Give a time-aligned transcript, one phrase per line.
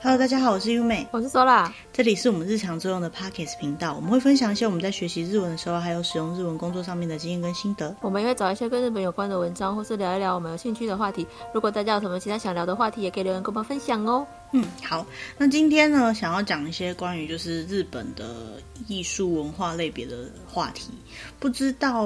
[0.00, 7.92] Hello，大家好，我是优美，我是 Sola，这里是我们日常作用的 Pockets 频道，我们会分享一些我们在学习日文的时候，还有使用日文工作上面的经验跟心得。
[8.00, 11.26] 我们也会找一些跟日本有关的文章，或是聊一聊我们有兴趣的话题。
[11.52, 14.24] 如果大家有什么其他想聊的话题，也可以留言跟我们分享哦。
[14.52, 15.04] 嗯，好，
[15.36, 20.92] 那今天呢，想要讲一些关于就是日本的艺术文化类别的话题。
[21.40, 22.04] 不知道，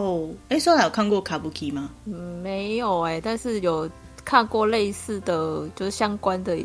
[0.49, 1.91] 哎，Sola 有看过 Kabuki 吗？
[2.07, 3.87] 嗯，没有哎，但是有
[4.25, 6.57] 看过类似的就是相关的。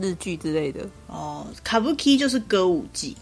[0.00, 3.14] 日剧之类的哦，Kabuki 就是歌舞伎，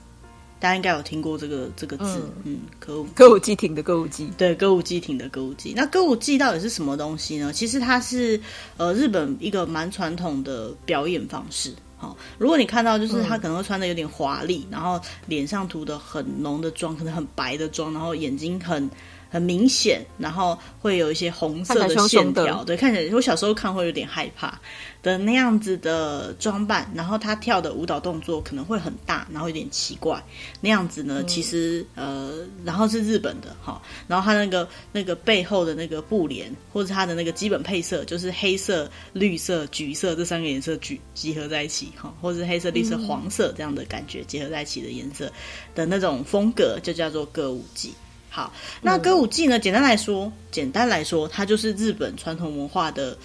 [0.58, 5.72] 大家应该有听过这个这个字，嗯，嗯歌舞歌舞伎町的歌舞伎，对，歌舞伎町的歌舞伎。
[5.76, 7.52] 那歌舞伎到底是什么东西呢？
[7.52, 8.40] 其实它是
[8.76, 11.72] 呃日本一个蛮传统的表演方式。
[11.96, 18.90] 好、哦，如果你看到就是他可能会穿的有点华丽，嗯、然后脸上涂的很浓的妆，可能很白的妆，然后眼睛很。
[19.34, 24.56] 很明显，然后会有一些红色的线条，对，看起来我小时候看会有点害怕
[25.02, 30.22] 的那样子的装扮，然后他跳的舞蹈动作可能会很大，然后有点奇怪，
[30.60, 45.28] 那样子呢，其实、嗯、呃，然后是日本的哈，然后他那个那个背后的那个布帘，或者他的那个基本配色，就是黑色、绿色、橘色这三个颜色聚集合在一起哈，或者是黑色、绿色、黄色这样的感觉结合在一起的颜色
[45.74, 47.92] 的那种风格，就叫做歌舞伎。
[48.34, 49.60] 好，那歌舞伎呢？
[49.60, 53.16] 简单来说，简单来说，它就是日本传统文化的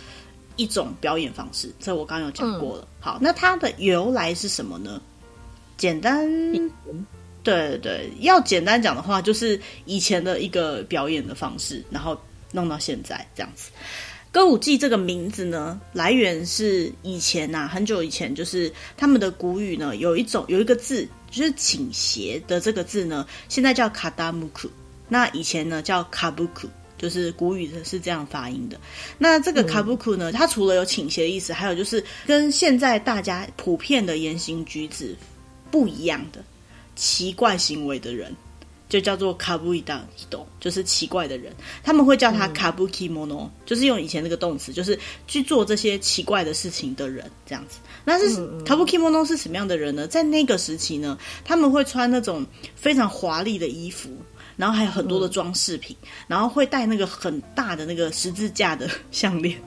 [0.56, 1.74] 一种表演方式。
[1.80, 2.84] 这我刚刚有讲过了。
[2.84, 5.02] 嗯、好，那它的由来是什么呢？
[5.78, 6.30] 简单，
[7.42, 12.16] 对对对，要简单讲的话，就是以前的一个表演的方式，然后
[12.52, 13.72] 弄到现在这样子。
[14.32, 24.70] 歌舞伎这个名字呢，来源是以前呐、啊，很久以前，就是他们的古语呢，有一种有一个字，就是倾斜的这个字呢，现在叫卡达木库。
[25.10, 28.80] 那以前呢叫卡布库，就是古语的是这样发音的。
[29.18, 35.16] 那这个卡布库呢，它除了有倾斜的意思，还有就是跟现在大家普遍的言行举止
[35.72, 36.44] 不一样的
[36.96, 38.36] 奇怪行为的人，
[38.88, 41.54] 就叫做卡布伊当伊斗，就是奇怪的人。
[41.84, 44.98] 他们会叫他卡布基莫诺，就是用以前那个动词，就是
[45.28, 47.78] 去做这些奇怪的事情的人，这样子。
[48.04, 50.08] 那是卡布基莫诺是什么样的人呢？
[50.08, 52.46] 在那个时期呢，他们会穿那种
[52.76, 54.10] 非常华丽的衣服。
[54.60, 59.58] 然后还有很多的装饰品，嗯、然后会戴那个很大的那个十字架的 项链，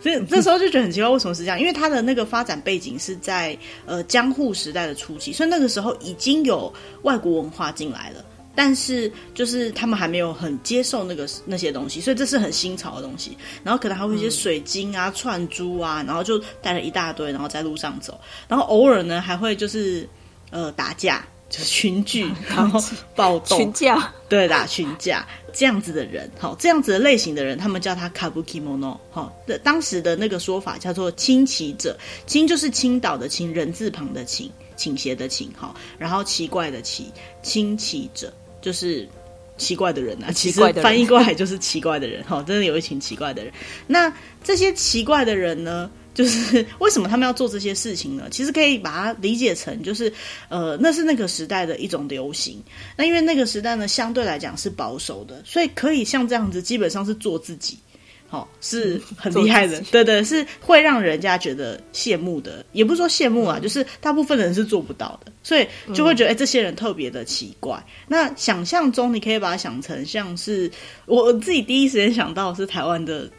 [0.00, 1.58] 所以这时候就觉得很奇怪，为什么是这样？
[1.58, 6.72] 因为他的那个发展背景是在呃江户时代的初期，所以那个时候已经有
[7.02, 13.36] 外国文化进来了，但是就是他们还没有很接受那个那些东西，所以这是很新潮的东西。
[13.64, 20.08] 然后可能还会一些水晶啊、串珠啊，然后就带了一大堆，然后在路上走，然后偶尔呢还会就是
[20.50, 21.26] 呃打架。
[21.48, 22.82] 就是群聚， 然后
[23.14, 25.26] 暴动，群架，对啦，群架。
[25.50, 37.10] 这样子的人，好，这样子的类型的人，他们叫他卡布基莫诺，好，当时的那个说法叫做倾奇者，倾就是倾倒的倾，人字旁的倾，倾斜的倾，好，然后奇怪的奇，
[37.42, 39.08] 倾奇者就是
[39.56, 43.52] 奇怪的人啊，其实翻译过来就是奇怪的人，好，真的有一群奇怪的人，
[43.88, 44.12] 那
[44.44, 45.90] 这些奇怪的人呢？
[46.18, 48.26] 就是为什么他们要做这些事情呢？
[48.32, 50.12] 其实可以把它理解成，就是
[50.48, 52.60] 呃，那是那个时代的一种流行。
[52.96, 57.78] 那因为那个时代呢，相对来讲是保守的，所以可以像这样子，基本上是做自己，
[58.26, 59.80] 好、哦、是很厉害的。
[59.92, 65.64] 对对，是会让人家觉得羡慕的，也不是说羡慕啊，嗯、就是大部分人是做不到的，所以
[65.94, 67.80] 就会觉得哎、欸，这些人特别的奇怪。
[68.08, 70.68] 那想象中，你可以把它想成像是
[71.06, 73.30] 我自己第一时间想到的是台湾的。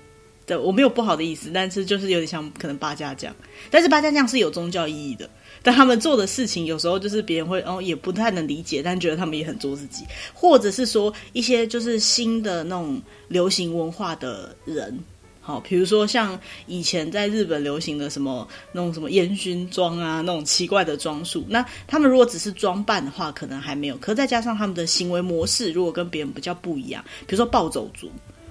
[0.49, 3.31] 对，我没有不好的意思，但是就是有点像可能八家将，
[3.69, 5.29] 但是八家将是有宗教意义的，
[5.61, 14.97] 但他们做的事情有时候就是别人会哦也不太能理解，但觉得他们也很做自己，或者是说一些就是新的那种流行文化的人，
[15.39, 28.09] 好，比如说像以前在日本流行的什么那种什么烟熏妆啊，那种奇怪的装束，那他们如果只是装扮的话，可能还没有，可再加上他们的行为模式如果跟别人比较不一样，比如说暴走族。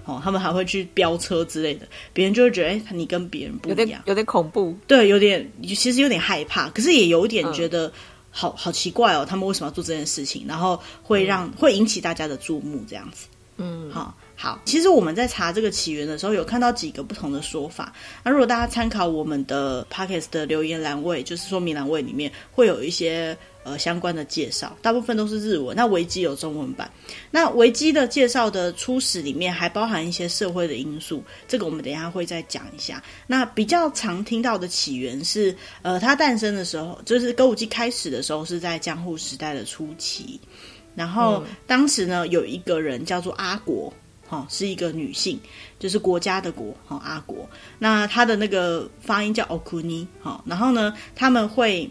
[0.09, 7.93] 哦，他们还会去飙车之类的，别人就会觉得，哎、欸，你跟别人不一样，有点有点恐怖，对，有点其实有点害怕，可是也有点觉得
[8.31, 10.47] 好、嗯、好奇怪哦，他们为什么要做这件事情？
[10.49, 13.27] 然后会让、嗯、会引起大家的注目，这样子，
[13.59, 14.15] 嗯，好。
[14.41, 17.93] 好，其实我们在查这个起源的时候，有看到几个不同的说法。
[18.23, 23.37] 那如果大家参考我们的 Podcast 的留言栏位，就是说明栏位里面会有一些
[23.69, 25.77] 呃相关的介绍，大部分都是日文。
[25.77, 26.91] 那维基有中文版，
[27.31, 33.03] 那维基的介绍的初始里面还包含一些社会的因素，这个我们等一下会再讲一下。
[33.27, 40.41] 那比较常听到的起源是，呃，它诞生的时候，就是歌舞伎开始的时候是在江户时代的初期，
[40.95, 43.93] 然后当时呢有一个人叫做阿国。
[44.31, 45.41] 好、哦，是一个女性，
[45.79, 47.49] 就是国家的国，好、哦、阿国。
[47.79, 51.91] 那她的那个发音叫奥库尼，好，然后呢，他们会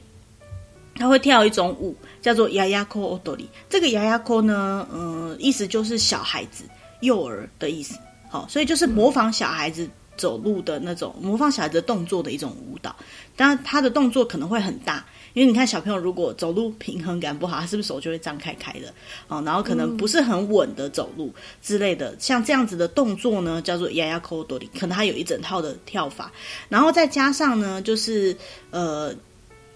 [0.97, 3.47] 他会跳一种舞，叫做牙牙扣奥多里。
[3.69, 6.63] 这个牙牙扣呢，嗯、意思就是小孩子、
[7.01, 7.97] 幼儿的意思。
[8.29, 12.95] 好，所以就是模仿小孩子走路的那种，模仿小孩子的动作的一种舞蹈。
[13.35, 18.93] 当然，他的动作可能会很大，因为你看小朋友如果走路平衡感不好，他是不是手就会张开开的？
[19.29, 26.31] 哦，然后可能不是很稳的走路之类的，像这样子的动作呢，叫做牙牙扣多里，可能他有一整套的跳法，
[26.67, 28.35] 然后再加上呢，就是
[28.71, 29.15] 呃。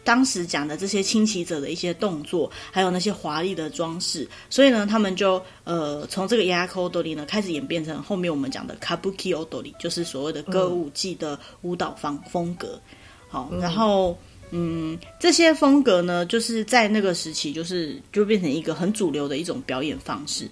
[0.04, 12.80] 当时讲的这些轻骑者的一些动作，还有那些华丽的装饰，所以呢，他们就呃从这个ヤヤコオドリ呢开始演变成后面我们讲的カブキオドリ，就是所谓的歌舞伎的舞蹈方风格。
[13.28, 14.16] 好，然后
[14.52, 20.48] 嗯，这些风格呢，就是在那个时期，就是就变成一个很主流的一种表演方式。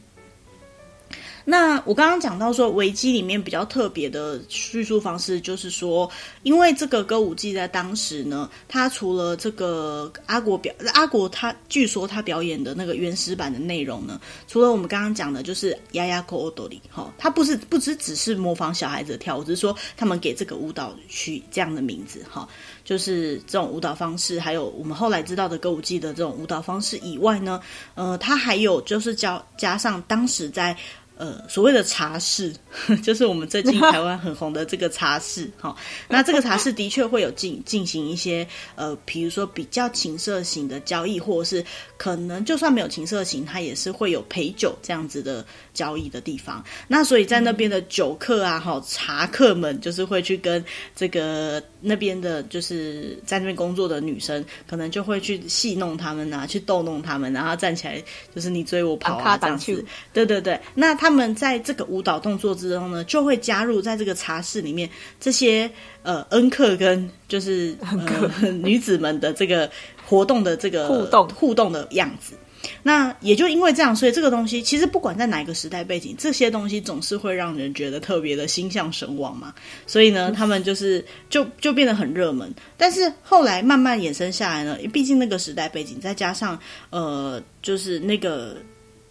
[1.50, 6.08] 那我刚刚讲到说，维基里面比较特别的叙述方式，就是说，
[6.44, 22.48] 因为这个歌舞伎在当时呢，它除了这个阿国表阿国他据说他表演的那个原始版的内容呢，除了我们刚刚讲的，就是牙牙扣奥多里哈，它不是不只只是模仿小孩子跳舞，只是说他们给这个舞蹈取这样的名字哈，
[22.86, 27.60] 就是这种舞蹈方式，还有我们后来知道的歌舞伎的这种舞蹈方式以外呢，
[27.96, 30.78] 呃，它还有就是加加上当时在。
[31.20, 32.54] 呃，所谓的茶室，
[33.04, 35.76] 就是我们最近台湾很红的这个茶室，哈。
[36.08, 41.66] 那这个茶室的确会有进 进行一些呃，比如说比较情色型的交易，或者是
[41.98, 46.64] 可能就算没有情色型，它也是会有陪酒这样子的交易的地方。
[46.88, 50.64] 那所以在那边的酒客啊，哈，茶客们就是会去跟
[50.96, 58.02] 这个那边的，就是在那边工作的女生，可能就会去戏弄他们啊，去逗弄他们，然后站起来
[58.34, 59.84] 就是你追我跑啊这样子。
[60.14, 61.09] 对对对，那他。
[61.10, 64.88] 他们在这个舞蹈动作之中呢，就会加入在这个茶室里面
[65.20, 65.68] 这些
[66.04, 69.68] 呃恩客跟就是、呃、女子们的这个
[70.06, 72.36] 活动的这个互动互动的样子。
[72.84, 79.52] 那也就因为这样，所以这个东西其实不管在哪个时代背景，这些东西总是会让人觉得特别的心向神往嘛。
[79.88, 82.54] 所以呢，他们就是就就变得很热门。
[82.78, 86.60] 但是后来慢慢衍生下来呢，毕竟那个时代背景，再加上
[86.92, 88.58] 呃，就是那个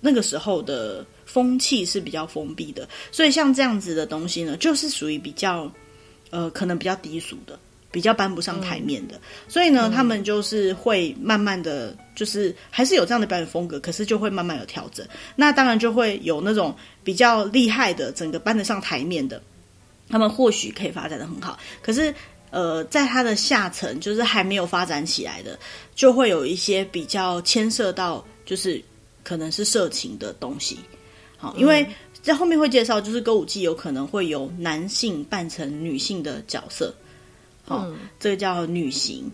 [0.00, 1.05] 那个时候的。
[1.29, 5.71] 风气是比较封闭的，所以像这样子的东西呢，就是属于比较，
[6.31, 7.61] 呃，可能比较低俗的，
[7.93, 9.17] 比较搬不上台面的。
[9.17, 15.07] 嗯、所以呢，他们就是会慢慢的就是还是有这样的表演风格，可是就会慢慢有调整。
[15.37, 19.41] 那当然就会有那种比较厉害的，整个搬得上台面的，
[20.09, 21.59] 他们或许可以发展的很好。
[21.83, 22.13] 可是，
[22.51, 25.59] 呃，在它的下层，就是还没有发展起来的，
[25.95, 28.83] 就会有一些比较牵涉到，就是
[29.23, 30.79] 可能是色情的东西。
[31.40, 31.87] 好，因为
[32.20, 36.93] 在后面会介绍，就是歌舞伎有可能会有男性扮成女性的角色，
[37.64, 39.31] 好，嗯、这个叫女型。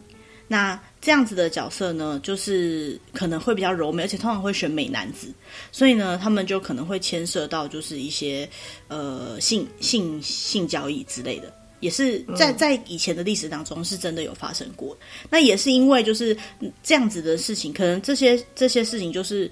[0.47, 5.33] 那这样子的角色呢，就是可能会比较柔美，而且通常会选美男子，
[5.73, 8.47] 所以呢，他们就可能会牵涉到就是一些
[8.89, 14.95] 呃性性性交易之类的，也是在在以前的历史当中是真的有发生过。
[15.31, 16.37] 那也是因为就是
[16.83, 19.51] 这样子的事情，可能这些这些事情就是。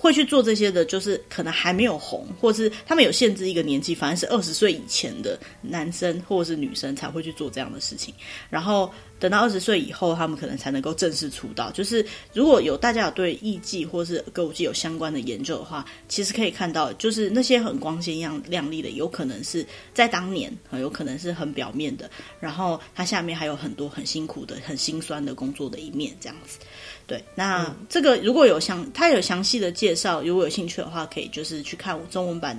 [0.00, 8.14] 会去做这些的，就是可能还没有红，或是他们有限制一个年纪，反正是二十岁以前的男生或者是女生才会去做这样的事情。
[8.48, 11.70] 然后等到二十岁以后，他们可能才能够正式出道。
[11.72, 12.02] 就是
[12.32, 26.58] 如果有大家有对艺伎或是歌舞伎有相关的研究的话，其实可以看到，就是那些很光鲜亮亮丽的，有可能是在当年，很有可能是很表面的，然后它下面还有很多很辛苦的、很辛酸的工作的一面，这样子。
[27.10, 32.56] 对，那这个如果有详，他有详细的介绍，如果有兴趣的话，可以就是去看中文版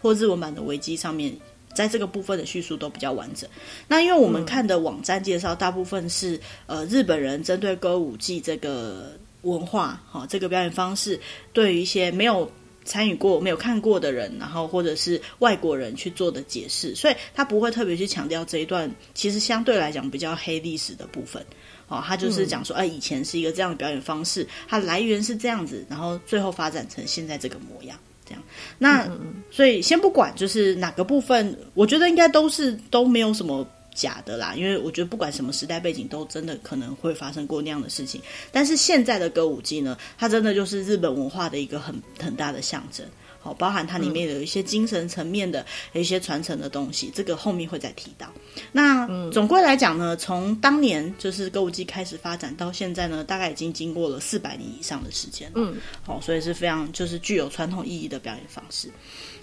[0.00, 1.32] 或日文版的维基上面，
[1.72, 3.48] 在这个部分的叙述都比较完整。
[3.86, 11.20] 那因为我们看的网站介绍，大部分是呃日本人针对歌舞伎这个文化，哈，这个表演方式，
[11.52, 12.50] 对于一些没有
[12.84, 21.46] 参与过、没有看过的人，然后或者是外国人去做的解释，所以他不会特别去强调这一段其实相对来讲比较黑历史的部分。
[21.92, 28.42] 哦，他就是讲说，哎，以前是一个这样的表演方式，它来源是这样子，然后最后发展成现在这个模样，这样。
[28.78, 29.06] 那
[29.50, 38.20] 所以先不管就是哪个部分，我觉得应该都是都没有什么假的啦，因为我觉得不管什么时代背景，都真的可能会发生过那样的事情。
[38.50, 43.06] 但是现在的歌舞伎呢，它真的就是日本文化的一个很很大的象征。
[43.42, 48.32] 好，包含它里面有一些精神层面的、嗯、有一些传承的东西，这个后面会再提到。
[48.70, 55.50] 那、嗯、总归来讲呢，从当年就是歌舞伎开始发展到现在呢，大概已经经过了四百年以上的时间。
[55.56, 58.88] 嗯，好，所以是非常就是具有传统意义的表演方式。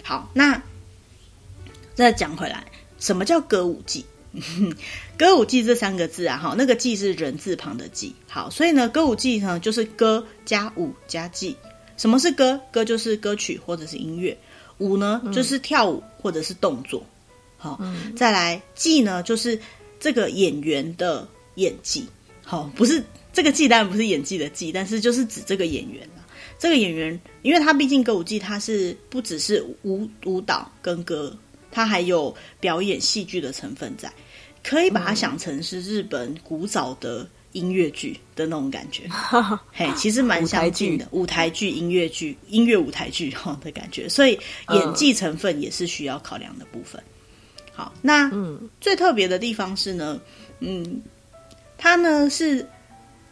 [0.02, 0.62] 好，那
[1.94, 2.66] 再讲回来，
[3.00, 4.06] 什么叫歌舞伎？
[5.18, 11.58] 歌舞伎这三个字啊，哈，那个伎是人字旁的伎，好，所以呢，歌舞伎呢就是歌加舞加伎。
[12.00, 12.58] 什么是歌？
[12.72, 14.36] 歌就是歌曲或者是音乐，
[14.78, 17.06] 舞呢就是跳舞或者是动作，
[17.58, 19.60] 好、嗯，再来技呢就是
[20.00, 22.08] 这个演员的演技，
[22.46, 23.04] 好，不是
[23.34, 26.24] 这个技当然不是演技的技，但是就是指这个演员啊，
[26.58, 31.38] 这个演员，因为他毕竟歌舞伎他是不只是舞舞蹈跟歌，
[31.70, 34.10] 他还有表演戏剧的成分在，
[34.64, 37.28] 可以把它想成是日本古早的。
[37.54, 39.10] 音乐剧的那种感觉，
[39.74, 41.08] 嘿，其实蛮相近的。
[41.12, 44.40] 舞台剧、音乐剧、音乐舞台剧哈的感觉，所以
[44.74, 47.02] 演技成分也是需要考量的部分。
[47.74, 50.20] 好，那嗯，最特别的地方是呢，
[50.60, 51.02] 嗯，
[51.78, 52.68] 它呢是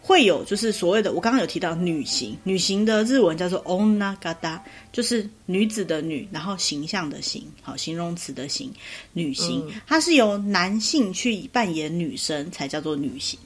[0.02, 4.60] 会有就是所谓的，我刚刚有提到女形，女形的日文叫做 onagada，
[4.92, 8.74] 就是女子的女，然后形象的形，好，形容词的形，
[9.14, 13.38] 女形，它是由男性去扮演女生才叫做女形。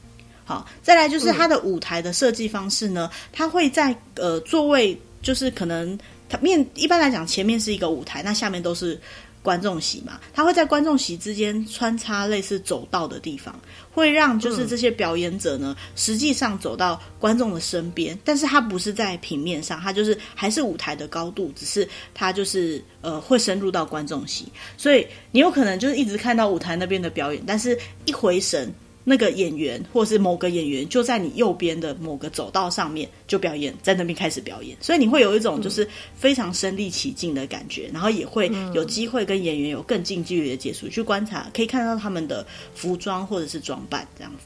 [0.52, 9.00] 好，再来就是它的舞台的设计方式呢，它会在呃座位，就是可能它面一般来讲前面是一个舞台，那下面都是
[9.42, 13.58] 观众席嘛，它会在观众席之间穿插类似走道的地方，
[13.94, 28.70] 会让就是这些表演者呢，实际上走到观众的身边，但是它不是在平面上，它就是还是舞台的高度，只是它就是呃会深入到观众席，所以你有可能就是一直看到舞台那边的表演，但是一回神。
[29.04, 44.44] 那个演员或是某个演员就在你右边的某个走道上面就表演，在那边开始表演，所以你会有一种就是非常身临其境的感觉，然后也会有机会跟演员有更近距离的接触，去观察，可以看到他们的服装或者是装扮这样子。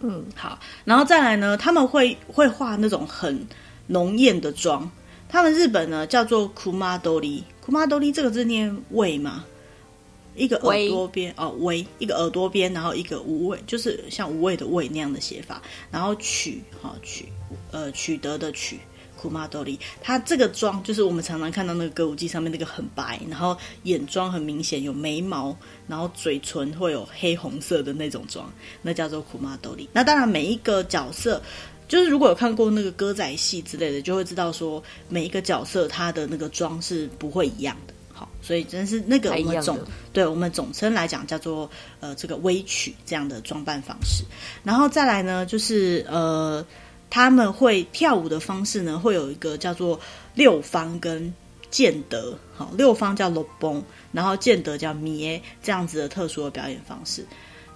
[0.00, 3.46] 嗯，好，然后再来呢，他们会会画那种很
[3.86, 4.90] 浓艳的妆，
[5.28, 9.44] 他们日本呢叫做 kumadori，kumadori 这个字念味吗？
[10.38, 15.60] 一个耳朵边哦，微一个耳朵边，然后一个无畏，就是像无畏的畏那样的写法。
[15.90, 17.26] 然后取哈、哦、取
[17.72, 18.78] 呃取得的取
[19.20, 25.56] ，kumadori，它这个妆就是我们常常看到那个歌舞伎上面那个很白，然后眼妆很明显有眉毛，
[25.88, 29.88] 然后嘴唇会有黑红色的那种妆，那叫做 kumadori。
[29.92, 31.42] 那当然每一个角色，
[31.88, 37.94] 就是如果有看过那个歌仔戏之类的，就会知道说每一个角色他的那个妆是不会一样的。
[38.18, 39.78] 好，所以真是那个我们总
[40.12, 41.70] 对我们总称来讲叫做
[42.00, 44.24] 呃这个微曲这样的装扮方式，
[44.64, 46.66] 然后再来呢就是呃
[47.08, 50.00] 他们会跳舞的方式呢会有一个叫做
[50.34, 51.32] 六方跟
[51.70, 57.24] 建德，好，六方叫六本，然后建德叫见这样子的特殊的表演方式。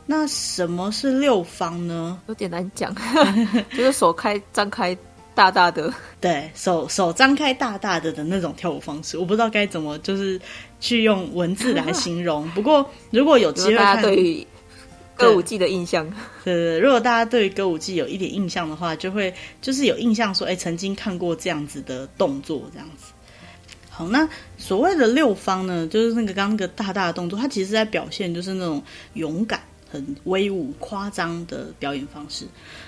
[0.07, 2.21] 那什么是六方呢？
[2.27, 2.93] 有点难讲，
[3.71, 4.99] 就是手开张开。
[5.35, 10.41] 大大的，对手手张开大大的的那种跳舞方式，我不知道该怎么就是
[10.81, 12.49] 去用文字来形容。
[12.53, 14.47] 不过如果有机会看，大家对于
[15.17, 16.09] 歌舞伎的印象，
[16.45, 23.13] 对对，如果大家对歌舞伎有一点印象的话，就会就是有印象说，哎，曾经看过这样子的动作，这样子。
[23.89, 28.83] 好，那所谓的六方呢，就是那个刚刚那个大大的动作，它其实在表现就是那种
[29.15, 29.61] 勇敢。
[29.91, 32.47] 很威武、夸张的表演方式。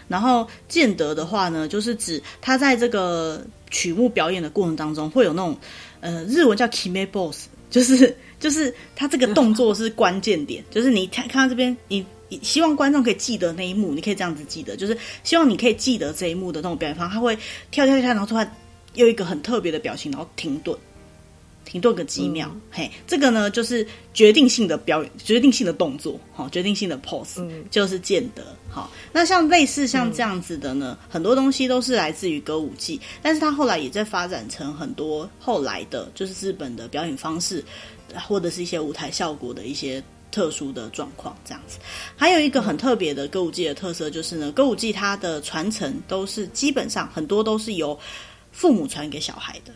[0.08, 5.56] 然后剑德的话呢，就是指他在这个曲目表演的过程当中，会有那种
[6.00, 12.04] 呃日文叫 kime boss， 就是就是他这个动作是关键点，就是你看看到这边，你
[12.42, 17.36] 希望观众可以记得那一幕，你可以这样子记得，就是希望你可以记得这一幕的那种表演方式，他会
[17.70, 18.50] 跳跳跳，然后突然
[18.94, 20.76] 有一个很特别的表情，然后停顿。
[21.74, 28.88] 停顿个几秒，嗯，嘿，这个呢就是决定性的表演，决定性的动作，好，决定性的 pose，嗯，就是见得，好。
[29.12, 37.64] 那像类似像这样子的呢，嗯，很多东西都是来自于歌舞伎，但是它后来也在发展成很多后来的，就是日本的表演方式，
[38.28, 40.00] 或者是一些舞台效果的一些
[40.30, 41.80] 特殊的状况，这样子。
[42.14, 47.98] 还有一个很特别的歌舞伎的特色就是呢，歌舞伎它的传承都是基本上很多都是由
[48.52, 49.72] 父母传给小孩的。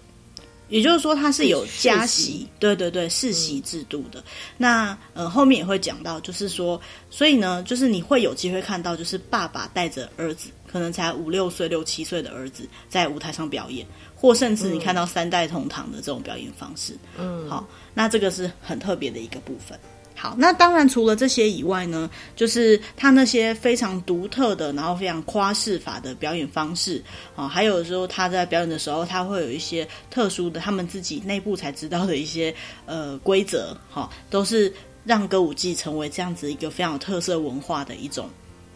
[0.68, 4.20] 也就是说，它是有家习，对对对，世袭制度的。
[4.20, 4.24] 嗯、
[4.58, 16.96] 那呃，后面也会讲到，就是说，所以呢，就是你会有机会看到，就是爸爸带着儿子，可能才五六岁、六七岁的儿子在舞台上表演，或甚至你看到三代同堂的这种表演方式。
[17.18, 19.78] 嗯，好，那这个是很特别的一个部分。
[20.20, 27.00] 好，那当然除了这些以外呢，就是他那些非常独特的，然后非常夸饰法的表演方式
[27.36, 32.52] 啊，还有时候他在表演的时候，他会有一些特殊的，他们自己内部才知道的一些
[32.84, 34.72] 呃规则，哈，都是
[35.04, 38.28] 让歌舞伎成为这样子一个非常有特色文化的一种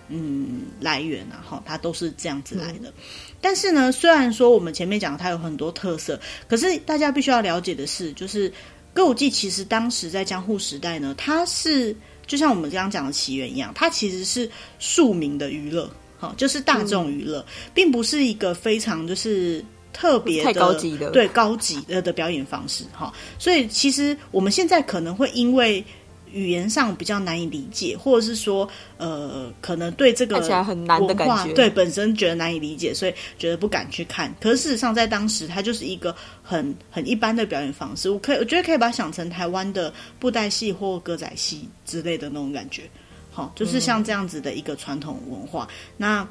[0.07, 2.89] 嗯来源啊，哈，它都是这样子来的。
[2.89, 2.93] 嗯。
[3.41, 8.53] 但是呢，虽然说我们前面讲它有很多特色，可是大家必须要了解的是，就是。
[8.93, 11.95] 歌舞伎其实当时在江户时代呢，它是
[12.27, 23.13] 就像我们刚刚讲的起源一样，它其实是庶民的娱乐，好，就是大众娱乐，嗯、并不是一个非常就是特别高级的对高级的的表演方式哈。
[23.39, 25.85] 所以其实我们现在可能会因为。
[26.33, 34.35] 语言上比较难以理解，或者是说，呃，可能对这个看起来很难的感觉，对本身觉得难以理解，所以觉得不敢去看。
[34.41, 38.11] 可是事实上，在当时，它就是一个很很一般的表演方式。
[38.11, 42.83] 我可以，我觉得可以把它想成台湾的布袋戏或歌仔戏之类的那种感觉。
[43.31, 45.69] 好，就是像这样子的一个传统文化。
[45.71, 46.29] 嗯、那。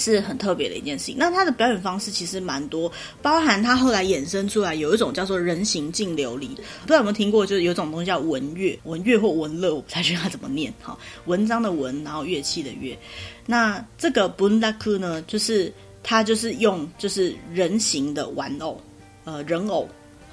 [0.00, 1.16] 是很特别的一件事情。
[1.18, 2.90] 那他的表演方式其实蛮多，
[3.20, 7.46] 包含他后来衍生出来有一种叫做人形镜琉璃，不知道有没有听过？
[7.46, 10.72] 就是有一种东西叫文乐，文乐或文乐，我不太确定它怎么念。
[10.82, 12.98] 哈，文章的文，然后乐器的乐。
[13.46, 18.80] 那这个 bunraku 呢，就是他就是用就是人形的玩偶，
[19.24, 19.88] 呃，人偶。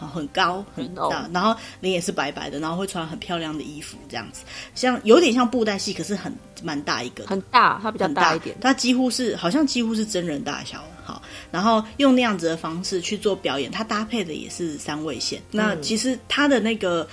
[0.05, 4.43] 很高很大，然后脸也是白白的，然后会穿很漂亮的衣服，这样子，
[4.75, 17.07] 像有点像布袋戏，可是很蛮大一个，很大，它比较大一点，它几乎是好像几乎是真人大小，好，然后用那样子的方式去做表演，它搭配的也是三味线，那其实它的那个。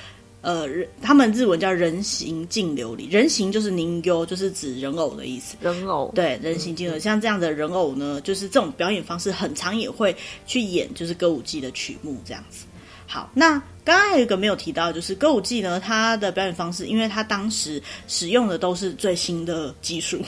[0.46, 0.68] 呃，
[1.00, 5.56] 他们日文叫人形净琉璃，人形就是人形，就是指人偶的意思。
[5.58, 6.12] 人偶。
[6.14, 10.14] 对，人形净琉璃，像这样的人偶呢，就是这种表演方式，很常也会
[10.46, 12.66] 去演，就是歌舞伎的曲目这样子。
[13.06, 13.52] 好，那
[13.84, 20.20] 刚刚还有一个没有提到，就是歌舞伎呢，它的表演方式，因为它当时使用的都是最新的技术，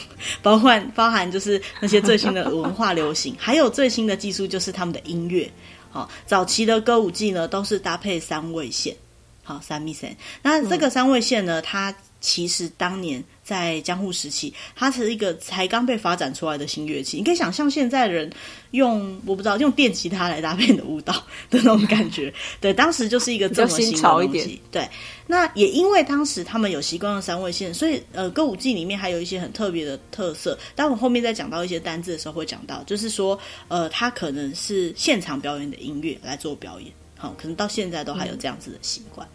[0.43, 5.51] 包括包含就是那些最新的文化流行，还有最新的技术就是他们的音乐。
[5.91, 8.95] 好，早期的歌舞伎呢，都是搭配三味线。
[9.43, 10.15] 好，三味线。
[10.43, 11.95] 那这个三味线呢，它
[12.27, 17.17] 其实当年在江户时期，它是一个才刚被发展出来的新乐器。
[17.19, 18.29] 你可以想象现在的人
[18.73, 21.13] 用我不知道用电吉他来搭配你的舞蹈
[21.49, 22.35] 的那种感觉。
[22.61, 24.61] 对，当时就是一个这么新的东西。
[24.73, 24.89] 对，
[25.25, 30.59] 那也因为当时他们有习惯用三味线，所以呃，歌舞伎里面还有一些很特别的特色。
[30.75, 36.93] 当我后面再讲到一些单字的时候会讲到，就是说呃，它可能是现场表演的音乐来做表演。
[37.17, 39.27] 好，可能到现在都还有这样子的习惯。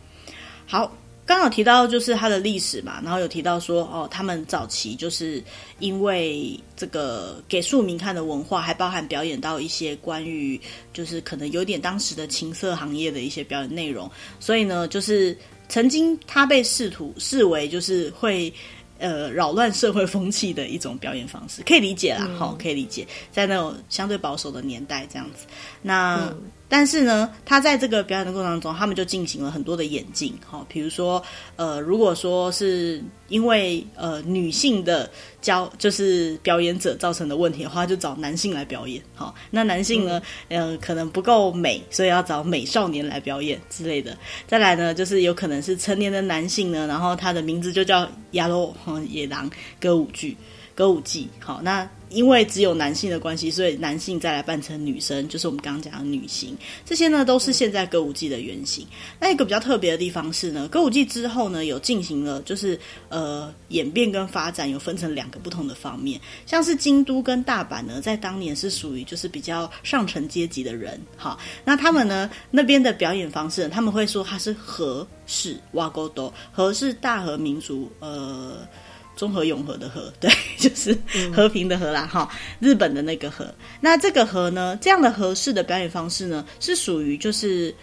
[0.68, 0.96] 好，
[1.32, 5.42] 刚刚有提到就是它的历史嘛，然后有提到说哦，他们早期就是
[5.80, 10.60] 因为这个给庶民看的文化，还包含表演到一些关于
[10.92, 15.34] 就是可能有点当时的情色行业的一些表演内容，所以呢，就是
[15.70, 18.54] 曾经他被试图视为就是会
[19.00, 25.46] 呃扰乱社会风气的一种表演方式，可以理解啦，好、嗯，可以理解，在那种相对保守的年代这样子，
[25.82, 26.18] 那。
[26.30, 31.22] 嗯但是呢，他在这个表演的过程当中，他们就进行了很多的演进，哈，比如说，
[31.58, 44.18] 呃，如果说是因为呃女性的教就是表演者造成的问题的话，就找男性来表演，哈，那男性呢，嗯、呃，可能不够美，所以要找美少年来表演之类的。
[44.48, 48.74] 再来呢，就是有可能是成年的男性呢，然后他的名字就叫亚罗
[49.10, 50.38] 野狼歌舞剧。
[50.82, 56.58] 歌舞伎，好，那因为只有男性的关系，所以男性再来扮成女生，就是我们刚刚讲的女性。
[56.84, 58.88] 这些呢，都是现在歌舞伎的原型。
[59.20, 66.20] 那一个比较特别的地方是呢，歌舞伎之后呢，有进行了就是呃演变跟发展，有分成两个不同的方面。
[66.48, 78.68] 像是京都跟大阪呢，在当年是属于就是比较上层阶级的人，好，那他们呢那边的表演方式，他们会说它是和式哇沟多，和是大和民族，呃。
[79.16, 80.98] 中和永和的和， 对，就是
[81.34, 83.46] 和平的和啦，哈、嗯，日本的那个和。
[83.80, 87.74] 那这个和呢，这样的和式的表演方式呢，是属于就是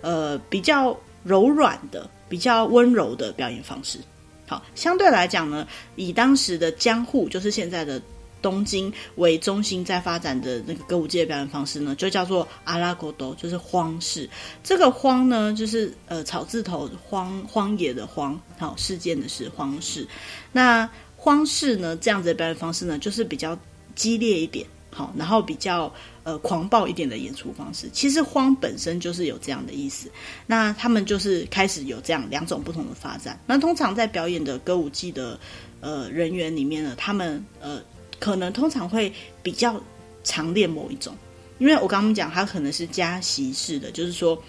[0.00, 3.98] 呃比较柔软的、比较温柔的表演方式。
[4.46, 8.00] 好，相对来讲呢，以当时的江户，就是现在的。
[8.40, 14.28] 东京为中心在发展的那个歌舞伎的表演方式呢，就叫做阿拉国都，就是荒式。
[14.62, 20.06] 这个荒呢，就是呃草字头荒荒野的荒，好事件的是荒式。
[20.52, 23.58] 那荒式呢，这样子的表演方式呢，就是比较
[23.94, 27.90] 激烈一点，好，然后比较呃狂暴一点的演出方式。
[27.92, 30.08] 其实荒本身就是有这样的意思。
[30.46, 33.38] 那他们就是开始有这样两种不同的发展。
[33.46, 35.38] 那通常在表演的歌舞伎的
[35.80, 37.82] 呃人员里面呢，他们呃。
[38.18, 39.80] 可能通常会比较
[40.24, 41.14] 常练某一种，
[41.58, 44.40] 因为我刚刚讲，他可能是家习式的，就是说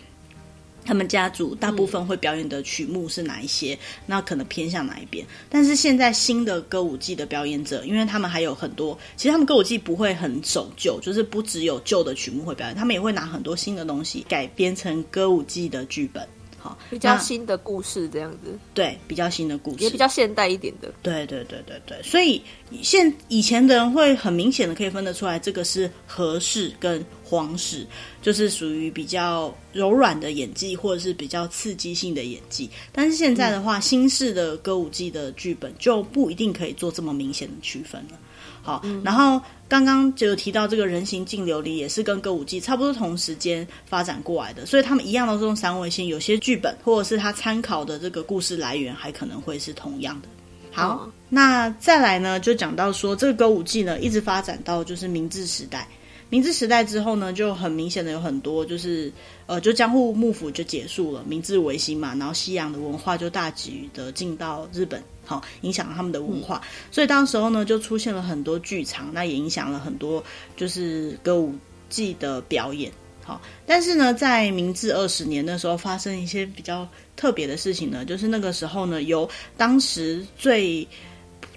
[0.84, 5.26] 他们家族大部分会表演的曲目是哪一些，那可能偏向哪一边。
[5.50, 16.28] 但是现在新的歌舞伎的表演者，因为他们还有很多，其实他们歌舞伎不会很守旧，就是不只有旧的曲目会表演，他们也会拿很多新的东西改编成歌舞伎的剧本。
[16.60, 22.41] 好，比较新的故事这样子，对，比较新的故事，也比较现代一点的，对对对对对，所以
[22.82, 27.88] 现以前的人会很明显的可以分得出来，这个是和式跟皇室，
[28.22, 32.69] 就是属于比较柔软的演技，或者是比较刺激性的演技。
[32.91, 38.19] 但是现在的话，嗯、新式的歌舞伎的剧本就不一定可以做这么明显的区分了。
[38.62, 50.28] 好，嗯、然后刚刚就有提到这个人形净琉璃也是跟歌舞伎差不多同时间发展过来的，所以他们一样都是用三维线，有些剧本或者是他参考的这个故事来源还可能会是同样的。
[50.72, 55.88] 好，嗯、那再来呢，就讲到说这个歌舞伎呢一直发展到就是明治时代。
[56.30, 59.12] 明治时代之后呢，就很明显的有很多，就是
[59.48, 70.24] 呃，就江户幕府就结束了，明治维新嘛，然后西洋的文化就大举的进到日本，好，影响了他们的文化，嗯、所以当时候呢，就出现了很多剧场，那也影响了很多
[70.56, 71.56] 就是歌舞
[71.89, 72.92] 伎的表演，
[73.24, 80.88] 好，但是呢，在明治二十年的时候，发生一些比较特别的事情呢，就是那个时候呢，由当时最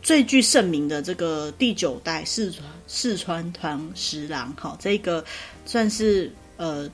[0.01, 5.25] 最具盛名的这个第九代四川四川团十郎，哈，这个
[5.65, 6.87] 算是呃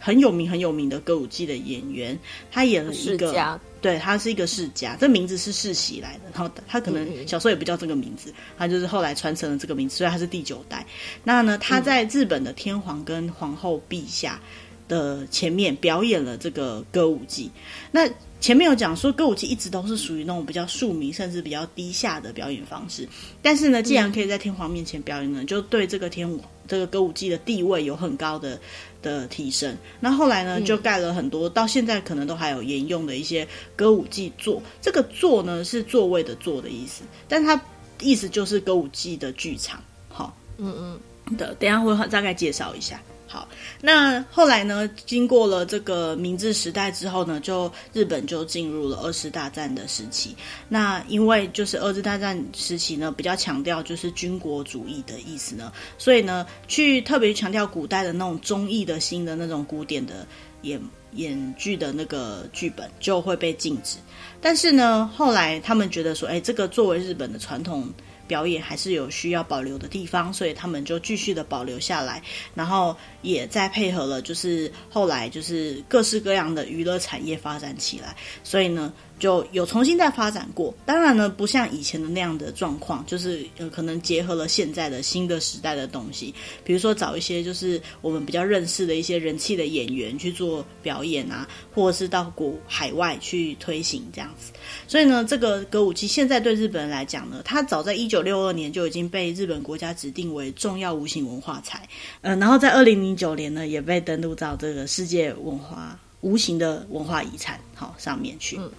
[0.00, 2.18] 很有名很有名的歌舞伎的演员，
[2.50, 10.84] 他演了一个，对，他是一个世家，这名字是世袭来的，然后他可能小时候也不叫这个名字，他就是后来传承了这个名字，所以他是第九代。
[11.22, 14.40] 那呢，他在日本的天皇跟皇后陛下
[14.88, 17.52] 的前面表演了这个歌舞伎，
[17.92, 18.10] 那。
[18.40, 23.08] 前面有讲说歌舞伎一直都是属于那种比较庶民甚至比较低下的表演方式，
[23.42, 28.58] 但是呢，既然可以在天皇面前表演呢，就对这个天皇这个歌舞伎的地位有很高的
[29.02, 29.76] 的提升。
[30.00, 34.62] 那后来呢，就盖了很多，到现在可能都还有沿用的一些歌舞伎座。
[34.82, 37.60] 这个座呢是座位的座的意思，但它
[38.00, 39.82] 意思就是歌舞伎的剧场。
[40.08, 43.00] 好，嗯嗯的，等一下会大概介绍一下。
[43.36, 43.46] 好，
[43.82, 44.88] 那后来呢？
[45.04, 50.34] 经过了这个明治时代之后呢，就日本就进入了二次大战的时期。
[50.70, 60.26] 那因为就是二次大战时期呢，比较强调就是军国主义的意思呢，所以呢，去特别强调古代的那种忠义的新的那种古典的
[60.62, 60.80] 演
[61.12, 63.98] 演剧的那个剧本就会被禁止。
[64.40, 67.92] 但是呢，后来他们觉得说，哎，这个作为日本的传统。
[68.26, 72.22] 表演还是有需要保留的地方，所以他们就继续的保留下来，
[72.54, 78.92] 然后也再配合了，就是后来就是各式各样的娱乐产业发展起来，所以呢。
[79.18, 94.52] 就有重新再发展过，当然呢，不像以前的那样的状况，就是呃，可能结合了现在的新的时代的东西，比如说找一些就是我们比较认识的一些人气的演员去做表演啊，或者是到国海外去推行这样子。
[94.86, 101.88] 所以呢，这个歌舞伎现在对日本人来讲呢，它早在一九六二年就已经被日本国家指定为重要无形文化财，
[102.20, 108.58] 呃，然后在二零零九年呢，也被登录到这个世界文化无形的文化遗产好上面去。
[108.58, 108.70] 嗯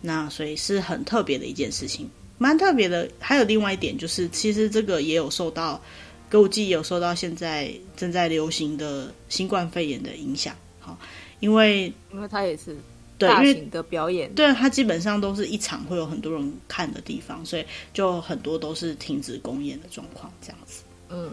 [0.00, 2.08] 那所以是很特别的一件事情，
[2.38, 3.08] 蛮特别的。
[3.18, 5.80] 还有另外一点就是，其实这个也有受到
[6.28, 10.54] 歌舞伎也有受到现在正在流行的新冠肺炎的影响。
[10.78, 10.98] 好，
[11.40, 12.76] 因为因为它也是
[13.18, 20.82] 大型的表演，对，它基本上都是一场会有很多人看的地方，所以就很多都是停止公演的状况，这样子。
[21.10, 21.30] 嗯。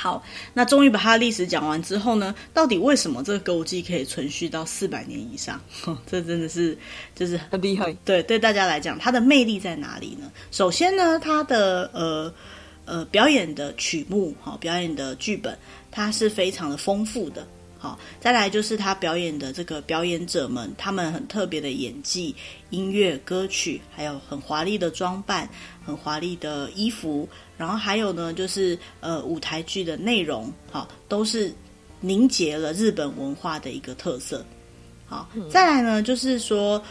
[0.00, 5.60] 好，那终于把它的历史讲完之后呢，到底为什么这个歌舞伎可以存续到四百年以上？
[6.10, 6.74] 这真的是
[7.14, 7.94] 就是很厉害。
[8.02, 10.32] 对，对大家来讲，它的魅力在哪里呢？
[10.50, 12.32] 首先呢，它的呃
[12.86, 15.54] 呃表演的曲目，哈，表演的剧本，
[15.90, 17.46] 它是非常的丰富的。
[17.82, 22.36] 好，再来就是他表演的这个表演者们，他们很特别的演技、
[22.68, 25.48] 音乐、歌曲，还有很华丽的装扮、
[25.82, 31.50] 很华丽的衣服，然后还有呢，就是呃舞台剧的内容，好，都是
[32.00, 34.44] 凝结了日本文化的一个特色。
[35.06, 36.82] 好，再来呢，就是说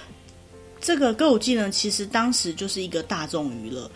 [0.81, 3.87] 这个歌舞伎呢，其实当时就是一个大众娱乐，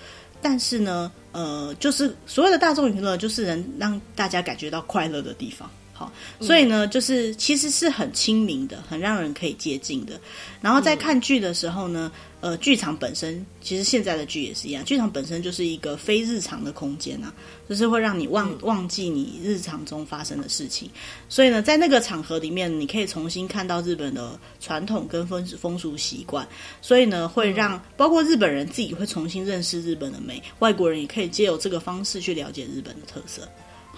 [0.44, 5.68] 但是呢，呃，就是所谓的大众娱乐，就是能让大家感觉到快乐的地方。
[6.04, 10.20] 好，所以呢，就是其实是很亲民的，很让人可以接近的。
[10.62, 17.34] 然后在看剧的时候呢，呃，剧场本身其实现在的剧也是一样，剧场本身就是一个非日常的空间啊，
[17.68, 20.90] 就是会让你忘忘记你日常中发生的事情。
[21.28, 26.48] 所以呢，在那个场合里面，你可以重新看到日本的传统跟风风俗习惯。
[26.82, 33.48] 所以呢，会让包括日本人自己会重新认识日本的美，外国人也可以借由这个方式去了解日本的特色。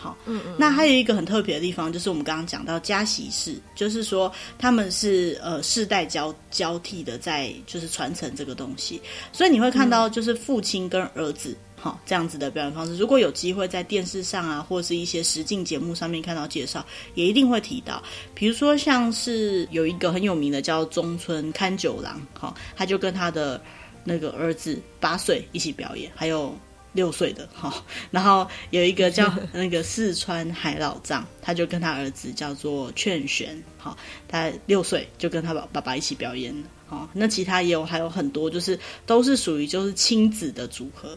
[0.05, 0.55] 好，嗯嗯。
[0.59, 11.57] 那还有一个很特别的地方，就是我们刚刚讲到家习氏，就是说他们是呃世代交交替的在就是传承这个东西，所以你会看到就是父亲跟儿子。
[11.77, 18.01] 好，这样子的表演方式，如果有机会在电视上啊，或是一些实境节目上面看到介绍，也一定会提到。
[18.33, 23.61] 比如说，像是有一个很有名的叫中村勘九郎，哈，他就跟他的
[24.03, 26.57] 那个儿子八岁一起表演，还有
[26.95, 27.71] 六岁的，哈，
[28.09, 33.95] 然后有一个叫 那个四川海老藏，他就跟他儿子叫做劝玄，哈，
[34.27, 41.15] 他六岁就跟他爸爸爸一起表演了，哈，那其他也有还有很多，就是都是属于就是亲子的组合。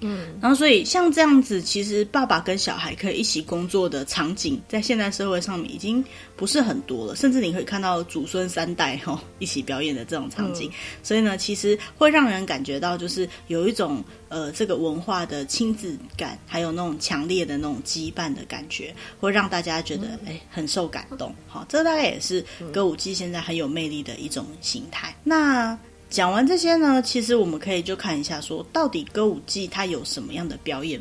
[0.00, 6.04] 嗯，然后所以像这样子，其实爸爸跟小孩可以一起工作的场景，在现代社会上面已经
[6.36, 10.68] 不是很多了，甚至你可以看到祖孙三代哈、哦、 一起表演的这种场景。
[10.70, 21.34] 嗯、所以呢，其实会让人感觉到就是有一种呃这个文化的亲子感，还有那种强烈的那种羁绊的感觉，会让大家觉得哎、嗯、很受感动。
[21.46, 25.14] 好、哦，这大概也是歌舞伎现在很有魅力的一种形态。
[25.24, 25.78] 那。
[26.08, 31.00] 讲完这些呢，其实我们可以就看一下，说到底歌舞伎它有什么样的表演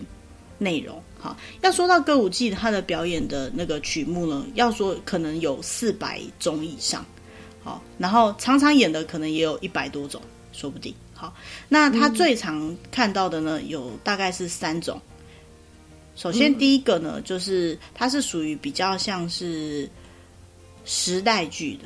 [0.58, 1.02] 内容？
[1.20, 7.06] 好，要说到歌舞伎它的表演的那个曲目呢，要说可能有四百种以上，
[7.64, 10.94] 好，然后常常演的可能也有一百多种，说不定。
[11.14, 11.34] 好，
[11.70, 15.00] 那他最常看到的呢，有大概是三种。
[16.16, 19.90] 首先第一个呢，就是它是属于比较像是
[20.84, 21.84] 时代剧的。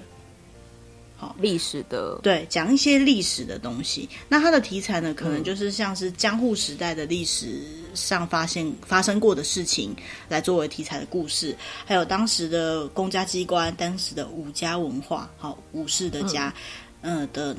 [1.21, 4.07] 好，历史的对，讲一些历史的东西。
[4.29, 7.61] 那它的题材呢，可能就是像是江户时代的历史
[7.93, 9.93] 上发现发生过的事情，
[10.29, 11.53] 来作为题材的故事。
[11.85, 16.53] 还有当时的公家机关、当时的武家文化，好武士的家，
[17.01, 17.57] 嗯、呃、的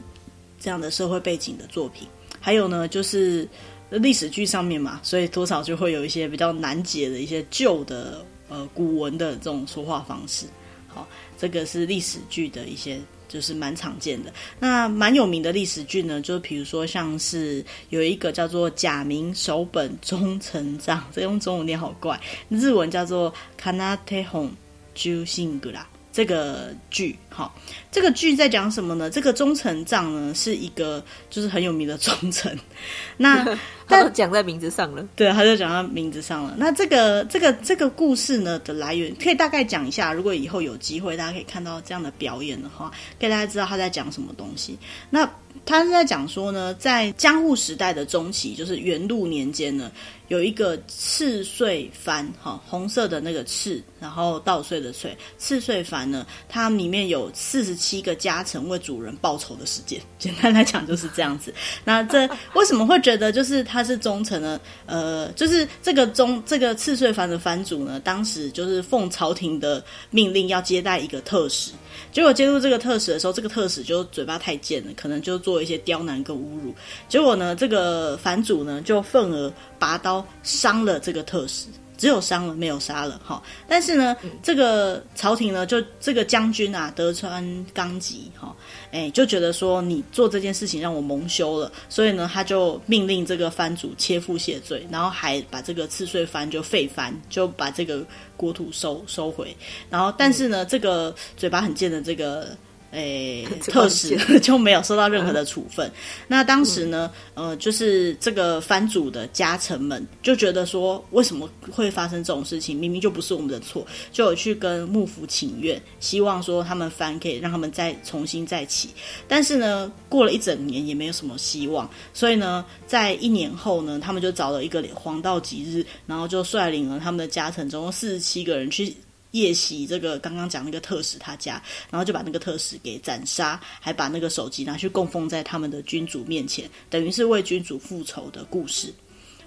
[0.59, 2.09] 这样的社会背景的作品。
[2.41, 3.47] 还有呢，就是
[3.91, 10.47] 历史剧上面嘛，所以多少就会有一些比较难解的一些旧的呃古文的这种说话方式。
[10.89, 12.99] 好，这个是历史剧的一些。
[13.31, 24.51] 就是蛮常见的，那蛮有名的历史剧呢，就比如说像是有一个叫做《假名手本忠成长》，这用中文念好怪，日文叫做《Kanate Hon
[24.97, 25.73] Jushingur》
[26.13, 27.55] 这个剧，好，
[27.93, 29.09] 这个剧在讲什么呢？
[29.09, 32.59] 这个忠臣藏呢，是一个就是很有名的忠臣，
[33.17, 33.45] 那
[33.87, 36.55] 他就讲在名字上了，对，他就讲到名字上了。
[36.57, 40.13] 那这个这个这个故事呢的来源，可以大概讲一下。
[40.13, 44.79] 如果以后有机会，大家可以看到这样的表演的话，可以大家知道他在讲什么东西。
[45.11, 45.29] 那
[45.67, 49.91] 他是在讲说呢，在江户时代的中期，就是元禄年间呢。
[50.29, 60.01] 有一个赤穗藩，哈，红色的那个赤，然后稻穗的穗，赤穗藩呢，它里面有四十七个家臣为主人报仇的事件。
[60.21, 61.53] 简单来讲就是这样子。
[61.85, 64.61] 那这为什么会觉得就是他是忠臣呢？
[64.87, 71.73] 呃，就是这个忠这个赤穗藩的藩主呢，当时就是奉朝廷的命令要接待一个特使。
[72.13, 76.75] 结果接触这个特使的时候，这个特使就嘴巴太贱了，可能就做一些刁难跟侮辱。
[77.09, 81.67] 结果呢，这个反主呢就愤而拔刀伤了这个特使。
[82.01, 83.43] 只有伤了，没有杀了，哈。
[83.69, 88.57] 但是呢，这个朝廷呢，就这个将军啊，德川纲吉，哈，
[88.91, 98.03] 哎，就觉得说你做这件事情让我蒙羞了，所以呢，他就命令这个藩主切腹谢罪，然后还把这个赤穗藩就废藩，就把这个
[98.35, 99.55] 国土收收回。
[99.91, 102.57] 然后，但是呢，这个嘴巴很贱的这个。
[102.93, 105.87] 诶， 特使 就没有受到任何的处分。
[105.89, 105.93] 嗯、
[106.27, 112.79] 那当时呢，呃，就是这个藩主的家臣们就觉得说，为什么会发生这种事情？
[112.79, 118.91] 明明就不是我们的错，就有去跟幕府请愿，希望说他们藩可以让他们再重新再起。
[119.29, 128.95] 但是呢，过了一整年也没有什么希望，所以呢，在一年后呢，他们就找了一个黄道吉日，然后就率领了他们的家臣，总共四十七个人去。
[129.33, 138.93] 夜袭这个刚刚讲那个特使他家，然后就把那个特使给斩杀，还把那个手机拿去供奉在他们的君主面前，等于是为君主复仇的故事。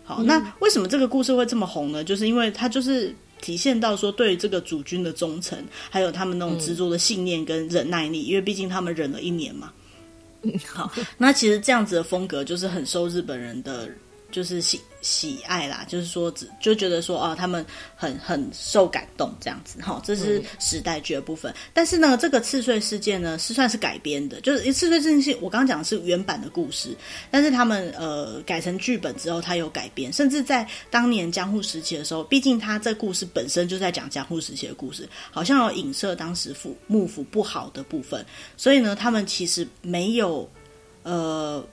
[0.04, 2.04] 好，嗯、那为什么这个故事会这么红呢？
[2.04, 9.72] 就是因为它就是体现到说对这个主君的忠诚，还有他们那种执着的信念跟忍耐力，嗯、因为毕竟他们忍了一年嘛。
[10.44, 13.90] 嗯， 好，那其实这样子的风格就是很受日本人的。
[14.34, 17.64] 就是喜喜爱啦，就是说只就觉得说啊，他们
[17.96, 21.52] 很很受感动这样子哈，这是时代剧的部分。
[21.52, 26.98] 嗯、但是呢，这个赤穗事件呢是算是改编的，就是赤穗事件是我刚刚讲的是原版的故事，
[27.30, 38.26] 但是他们呃改成剧本之后，他有改编，甚至在当年江户时期的时候，毕竟他这故事本身就在讲江户时期的故事，好像有影射当时府幕府不好的部分，
[38.58, 40.50] 所以呢，他们其实没有
[41.04, 41.64] 呃。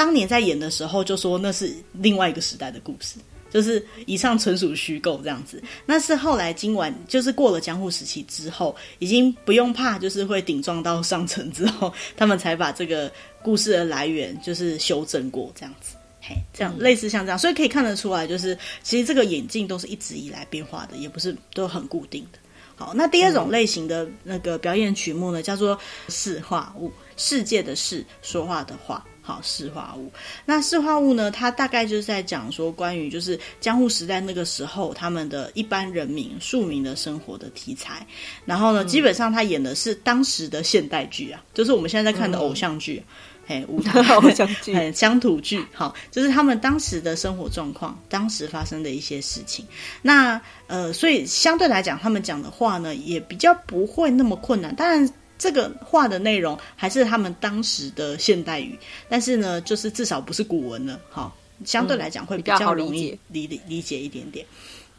[0.00, 3.18] 当年在演的时候，就说那是另外一个时代的故事，
[3.50, 5.62] 就是以上纯属虚构这样子。
[5.84, 15.96] 那是后来今晚就是过了江户时期之后，已经不用怕就是会顶撞到上层之后，他们才把这个故事的来源就是修正过这样子。
[16.22, 22.38] 嘿，这样类似像这样，所以可以看得出来，就是其实这个眼镜都是一直以来变化的，也不是都很固定的。
[22.74, 29.04] 好，那第二种类型的那个表演曲目呢，叫做四话物，世界的世，说话的话。
[29.22, 30.10] 好，四化物。
[30.44, 38.06] 那四化物呢，它大概就是在讲说关于就是江户时代那个时候他们的一般人民庶民的生活的题材。
[38.44, 43.02] 然后呢，嗯、基本上他演的是当时的现代剧啊，就是我们现在在看的偶像剧。
[43.06, 43.14] 嗯
[43.50, 49.66] 哎，舞台 偶像剧，哎，乡土剧，好，就是他们当时的生活状况，当时发生的一些事情。
[50.02, 54.72] 那呃，所以相对来讲，他们讲的话呢，也比较不会那么困难。
[54.76, 64.44] 当然，这个话的内容还是他们当时的现代语，但是呢，就是至少不是古文了，好，相对来讲会比较容易理理理解一点点。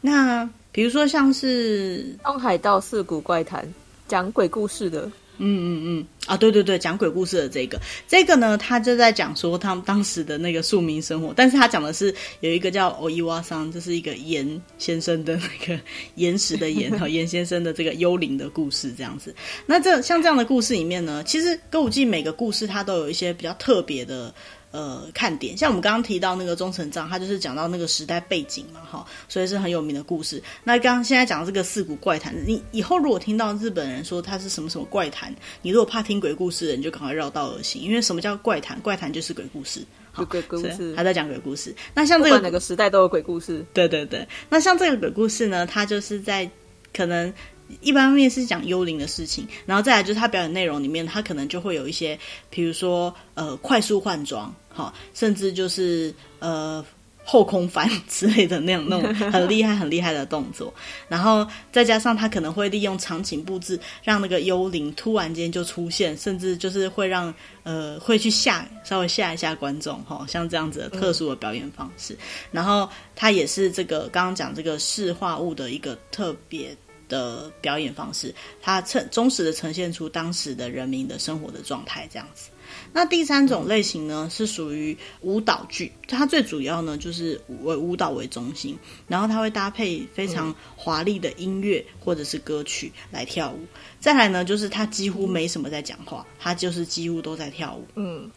[0.00, 3.64] 那比如说像是《东海道四谷怪谈》，
[4.08, 5.08] 讲鬼故事的。
[5.38, 15.80] 嗯嗯嗯啊，对对对，讲鬼故事的这个，这个呢，他就在讲说他们当时的那个庶民生活，但是他讲的是有一个叫欧伊瓦桑，这是一个岩先生的那个
[16.14, 19.34] 岩石的岩和岩先生的这个幽灵的故事这样子。
[19.66, 24.32] 那这像这样的故事里面呢，其实歌舞伎每个故事它都有一些比较特别的。
[24.72, 30.42] 呃，看点像我们刚刚提到那个中成藏，他就是讲到那个时代背景嘛，哈，所以是很有名的故事。
[30.64, 38.80] 那刚刚现在讲的这个四谷怪谈，你以后如果听到日本人说他是什么什么怪谈，你如果怕听鬼故事的，你就赶快绕道而行，因为什么叫怪谈？
[38.80, 39.84] 怪谈就是鬼故事，
[40.16, 41.74] 就鬼故事，还在讲鬼故事。
[41.94, 44.26] 那像这个哪个时代都有鬼故事，对对对。
[44.48, 46.50] 那像这个鬼故事呢，它就是在
[46.94, 47.32] 可能。
[47.80, 52.18] 一般面是讲幽灵的事情，然后再来就是他表演内容里面，他可能就会有一些，
[52.50, 56.84] 比如说呃快速换装，好，甚至就是呃
[57.24, 60.74] 后空翻之类的那种那种 很厉害很厉害的动作，
[61.08, 67.32] 然后再加上他可能会利用场景布置，让那个幽灵突然间就出现，甚至就是会让
[67.62, 72.18] 呃会去吓稍微吓一下观众，哈，像这样子的特殊的表演方式，
[72.50, 76.76] 然后他也是这个刚刚讲这个视化物的一个特别。
[77.08, 82.50] 的表演方式，它呈忠实的呈现出当时的人民的生活的状态，这样子。
[82.92, 93.60] 那第三种类型呢，是属于舞蹈剧，它最主要呢就是为舞蹈为中心，然后它会搭配非常华丽的音乐或者是歌曲来跳舞。
[94.00, 97.86] 再来呢，就是它几乎没什么在讲话，它就是几乎都在跳舞。
[97.96, 98.30] 嗯。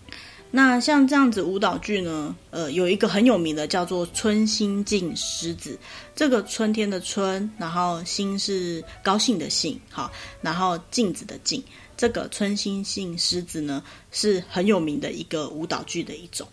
[0.52, 5.72] 那像这样子舞蹈剧呢，呃，有一个很有名的叫做《春心镜狮子》，
[6.16, 10.10] 这个春天的春，然后心是高兴的兴，好，
[10.42, 11.62] 然后镜子的镜，
[11.98, 16.48] 这个春心镜狮子呢是很有名的一个舞蹈剧的一种。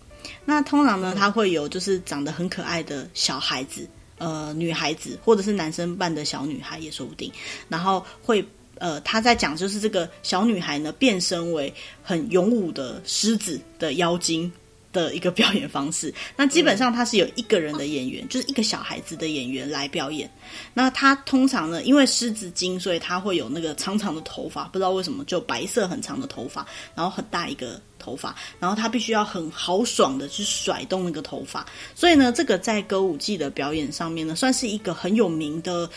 [0.44, 7.30] 那通常呢，它会有就是长得很可爱的小孩子，呃，女孩子或者是男生扮的小女孩也说不定，
[7.68, 8.44] 然后会。
[8.78, 14.50] 呃，他在讲就是这个小女孩呢，变身为很勇武的狮子的妖精
[14.92, 16.12] 的一个表演方式。
[16.36, 20.28] 那基本上他是有一个人的演员， 就是一个小孩子的演员来表演。
[20.74, 31.64] 那他通常呢，因为狮子精，所以他会有那个长长的头发，不知道为什么就白色很长的头发，然后很大一个头发，然后他必须要很豪爽的去甩动那个头发。
[31.94, 35.88] 所以呢，这个在歌舞伎的表演上面呢，算是一个很有名的。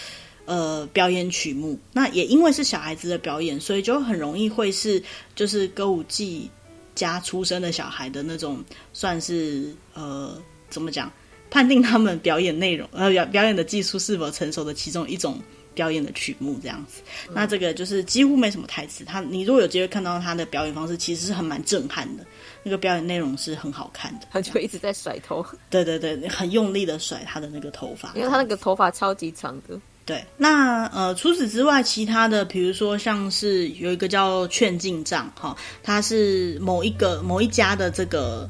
[0.45, 5.01] 呃，表演曲目，那也因为是小孩子的表演，所以就很容易会是
[5.33, 6.49] 就是歌舞伎
[6.93, 11.11] 家出生的小孩的那种，算是呃怎么讲，
[11.49, 15.41] 判定他们表演内容呃表表演的技术是否成熟的其中一种
[15.73, 17.01] 表演的曲目这样子。
[17.27, 22.23] 嗯、那这个就是几乎没什么台词，他你如果有机会看到他的表演方式，其实是很蛮震撼的。
[22.61, 29.79] 那个表演内容是很好看的，他就一直在甩头，对对对，很用力的甩他的那个头发，因为他那个头发超级长的。
[30.05, 38.47] 对，那呃，除此之外，其他的，比如说像是有一个叫劝进帐哈，它是某一个某一家的这个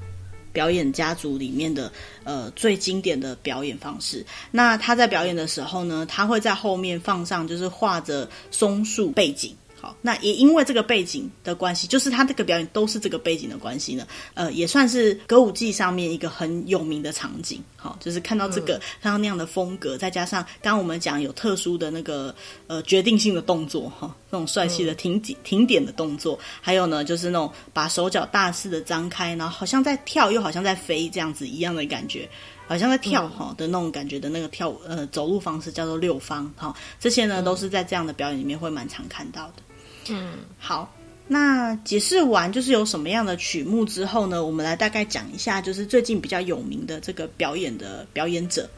[0.52, 1.90] 表演家族里面的
[2.26, 4.26] 呃最经典的表演方式。
[4.52, 9.56] 那他在表演的时候呢，他会在后面放上就是画着松树背景。
[10.02, 17.62] 那也因为这个背景的关系，就是他这个表演都是这个背景的关系呢，呃，也算是歌舞伎上面一个很有名的场景。
[17.76, 22.34] 好，就是看到这个，看到那样的风格，再加上刚刚我们讲有特殊的那个
[22.68, 32.28] 呃决定性的动作哈，那种帅气的停点停点的动作，还有呢就是那种把手脚大肆的张开，然后好像在跳又好像在飞这样子一样的感觉。
[32.68, 39.62] 好像在跳哈的那种感觉的那个跳舞呃走路方式叫做六方哈，这些呢都是在这样的表演里面会蛮常看到的。
[40.10, 40.94] 嗯，好，
[41.28, 48.70] 那解释完就是有什么样的曲目之后呢，我们来大概讲一下，就是最近比较有名的这个表演的表演者。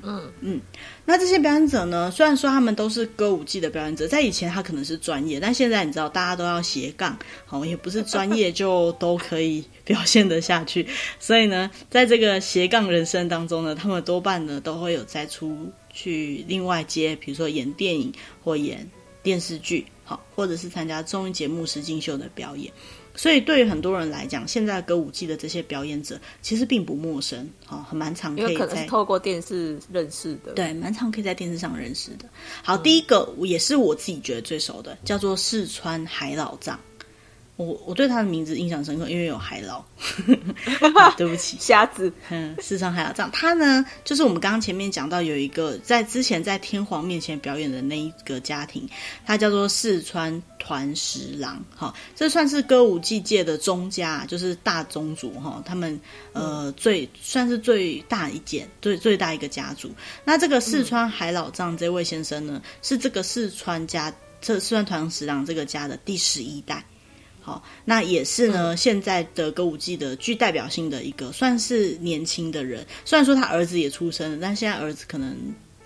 [0.00, 0.60] 嗯嗯，
[1.04, 10.86] 那这些表演者呢，虽然说他们都是歌舞伎的表演者，在以前他可能是专业，但现在你知道大家都要斜杠，好，也不是专业就都可以表现得下去。
[11.18, 18.12] 所以呢，在这个斜杠人生当中呢，他们多半呢都会有再出去另外接，比如说演电影
[18.44, 18.88] 或演
[19.20, 22.72] 电视剧，好，或者是参加综艺节目、实境秀的表演。
[23.14, 32.24] 所以，对于很多人来讲，现在歌舞伎的这些表演者其实并不陌生，哦，很蛮常可以透过电视认识的，对，蛮常可以在电视上认识的。
[32.62, 36.80] 好，嗯、第一个也是我自己觉得最熟的，叫做四川海老藏。
[37.56, 39.84] 我我对他的名字印象深刻，因为有海捞。
[41.16, 42.10] 对不起，瞎子。
[42.30, 48.88] 嗯，四川海老藏，他呢，就是我们刚刚前面讲到有一个在之前在天皇面前表演的那一个家庭，
[49.26, 51.62] 他叫做四川团十郎。
[51.76, 55.62] 哈，这算是歌舞伎界的宗家，就是大宗族哈。
[55.64, 56.00] 他们
[56.32, 59.90] 呃最算是最大一件，最最大一个家族。
[60.24, 66.84] 那这个四川海老藏这位先生呢，是这个四川家这四川团十郎这个家的第十一代。
[67.44, 68.76] 好，那也是呢。
[68.76, 72.86] 现在的歌舞伎的具代表性的一个，算是年轻的人。
[73.04, 75.36] 虽然说他儿子也出生了，但现在儿子可能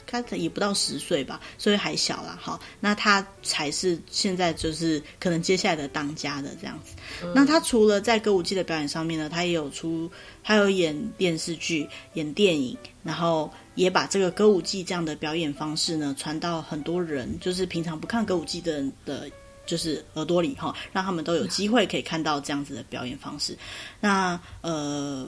[0.06, 2.38] 他也不到十岁吧，所以还小啦。
[2.38, 6.94] 好，那他才是现在就是可能接下来的当家的这样子。
[7.22, 10.10] 嗯、那他除了在歌舞伎的表演上面呢，他也有出，
[10.44, 19.30] 他有演电视剧、演电影，然后也把这个歌舞伎这样的表演方式呢传到很多人，就是平常不看歌舞伎的人的。
[19.66, 23.56] 就是耳朵里哈，让他们都有机会可以看到这样子的表演方式。
[24.00, 25.26] 那呃，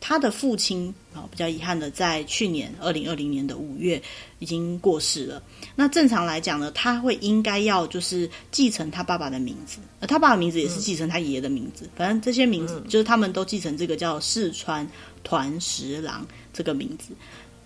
[0.00, 4.00] 他的父亲啊，比较遗憾的，在去年二零二零年的五月
[4.38, 5.42] 已经过世了。
[5.74, 11.90] 那正常来讲呢，他会应该要就是继承他爸爸的名字，呃，他爸爸的名字也是继承他爷爷的名字。
[11.96, 14.88] 反正这些名字就是他们都继承这个叫四川
[15.22, 17.12] 团十郎这个名字。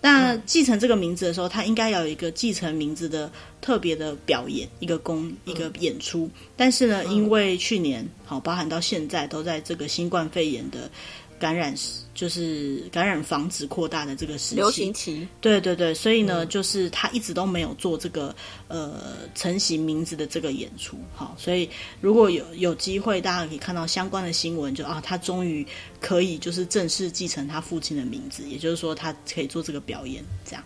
[0.05, 6.29] 那继承这个名字的时候，他应该要有一个继承名字的特别的表演，一个公一个演出。
[6.55, 10.91] 但是呢，因为去年好，包含到现在都在这个新冠肺炎的。
[11.37, 11.73] 感染
[12.13, 18.33] 就是感染防止扩大的这个时期，流行期，对对对，所以呢，嗯、就是他一直都没有做这个
[18.67, 19.01] 呃
[19.35, 21.69] 成型名字的这个演出，好，所以
[21.99, 25.65] 如果有有机会，大家可以看到相关的新闻，就啊，他终于
[25.99, 30.63] 可以就是正式继承他父亲的名字，也就是说，他可以做这个表演，这样，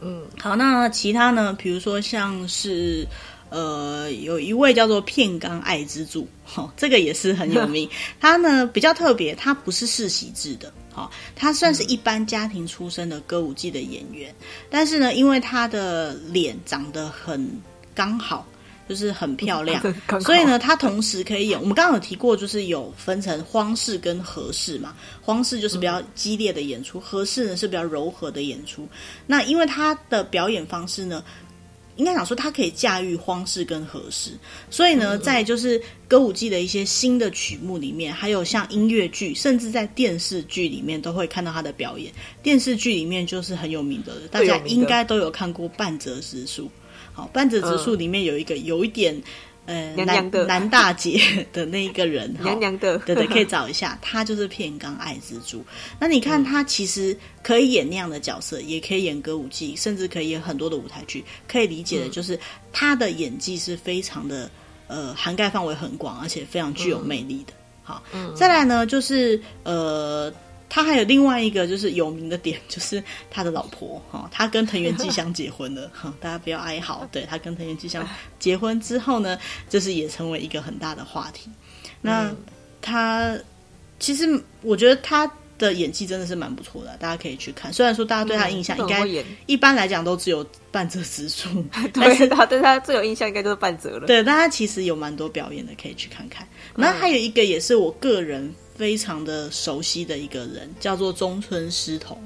[0.00, 3.06] 嗯，好，那其他呢，比如说像是。
[3.48, 7.88] 呃，有一位叫做片冈爱之助，哈、哦，这个也是很有名。
[8.20, 14.34] 他呢比较特别，他不是世袭制的，哈、哦，他算是一般家庭出身的歌舞伎的演员。
[14.40, 17.48] 嗯、但是呢，因为他的脸长得很
[17.94, 18.44] 刚好，
[18.88, 19.80] 就是很漂亮，
[20.20, 21.60] 所以呢，他同时可以演。
[21.60, 24.92] 我们刚刚有提过，就是有分成荒式跟和式嘛。
[25.22, 28.88] 荒式就是比较激烈的演出，和式呢是比较柔和的演出。
[29.24, 31.22] 那因为他的表演方式呢。
[31.96, 34.30] 应该讲说，他可以驾驭荒式跟和式，
[34.70, 42.12] 所以呢，在就是歌舞伎的一些新的曲目里面，还有像音乐剧，甚至在电视剧里面都会看到他的表演。
[42.42, 46.70] 电视剧里面就是很有名的，大家应该都有看过半泽直树。
[47.12, 49.20] 好，半泽直树里面有一个有一点。
[49.66, 51.20] 呃，娘娘的男大姐
[51.52, 55.64] 的那一个人，娘娘的，对对， 可以找一下，他就是片冈爱之助。
[55.98, 61.24] 那你看他其实可以演那样的角色，嗯、也可以演歌舞伎，甚至可以演很多的舞台剧。
[61.48, 62.38] 可以理解的就是
[62.72, 64.50] 他的演技是非常的，
[64.86, 67.52] 呃，涵盖范围很广，而且非常具有魅力的。
[67.52, 70.32] 嗯、好，嗯、再来呢，就是呃。
[70.68, 77.08] 他还有另外一个就是有名的点， 就是他的老婆哈，他跟藤原纪香结婚了 哈，大家不要哀嚎。
[77.12, 78.06] 对，他跟藤原纪香
[78.38, 79.38] 结婚之后呢，
[79.68, 81.48] 就是也成为一个很大的话题。
[82.02, 82.30] 那
[82.82, 83.38] 他
[83.98, 84.28] 其实
[84.62, 87.72] 我觉得他的演技真的是蛮不错的，大家可以去看。
[87.72, 89.06] 虽然说大家对他印象应该
[89.46, 91.64] 一般来讲都只有半泽直树，
[91.94, 94.06] 但是他对他最有印象应该就是半泽了。
[94.06, 96.46] 对，但他其实有蛮多表演的，可以去看看。
[96.74, 98.52] 那还有一个也是我个人。
[98.76, 102.18] 非常的熟悉的一个人，叫做中村狮童，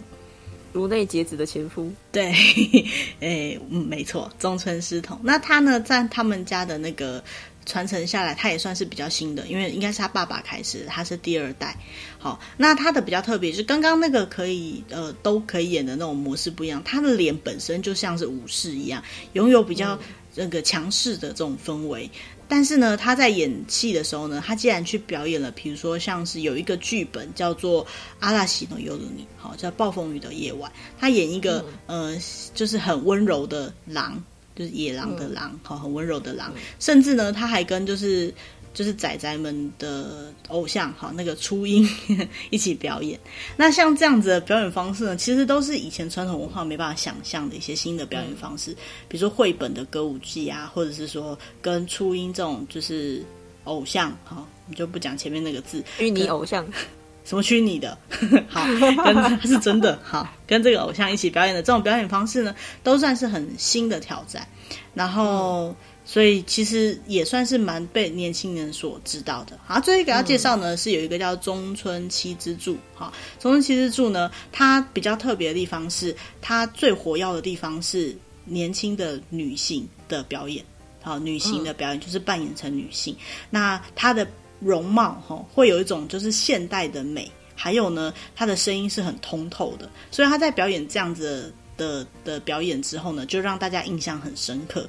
[0.72, 1.90] 颅内结子的前夫。
[2.10, 2.32] 对，
[3.20, 5.18] 哎，嗯，没错，中村狮童。
[5.22, 7.22] 那他呢，在他们家的那个
[7.66, 11.76] 传承下来，他也算是比较新的，因为应该是他爸爸开始，他是第二代。
[12.18, 19.02] 好，那他的比较特别，就是刚刚那个可以呃都可以演的那种模式不一样，他的脸本身就像是武士一样，
[19.34, 19.98] 拥有比较
[20.34, 22.10] 那个强势的这种氛围。
[22.50, 27.84] 嗯但是呢，他在演戏的时候呢，他竟然去表演了，比如说像是有一个剧本叫做
[28.18, 32.22] 《阿拉西诺尤鲁尼》，好叫《暴风雨的夜晚》，他演一个、嗯、呃，
[32.52, 34.22] 就是很温柔的狼，
[34.56, 36.52] 就是野狼的狼，好、嗯，很温柔的狼。
[36.80, 38.34] 甚至呢，他还跟就是。
[38.80, 41.86] 就是仔仔们的偶像好，那个初音
[42.48, 43.20] 一起表演。
[43.54, 48.76] 那像这样子的表演方式呢，其实都是以前传统文化没办法想象的一些新的表演方式，嗯、
[49.06, 53.22] 比如说绘本的歌舞伎啊，或者是说跟初音这种就是
[53.64, 56.66] 偶像哈，你就不讲前面那个字，虚拟偶像。
[57.22, 57.96] 什么虚拟的？
[58.48, 58.64] 好，
[59.04, 64.48] 跟是真的好，跟这个偶像一起表演的这种表演方式呢，都算是很新的挑战。
[64.94, 65.76] 然后，嗯、
[66.12, 69.56] 所以其实也算是蛮被年轻人所知道的。
[69.64, 72.76] 好，最后给他介绍呢，是有一个叫中村七之助。
[72.96, 78.12] 哈，中村七之助呢，它比较特别的地方是，它最活跃的地方是
[78.44, 80.64] 年轻的女性的表演。
[81.00, 83.14] 好，女性的表演就是扮演成女性。
[83.14, 84.26] 嗯、那她的。
[84.62, 94.86] 容貌哈会有一种就是现代的美，还有呢，她的声音是很通透的，所以她在表演这样子的的，的表演之后呢，就让大家印象很深刻。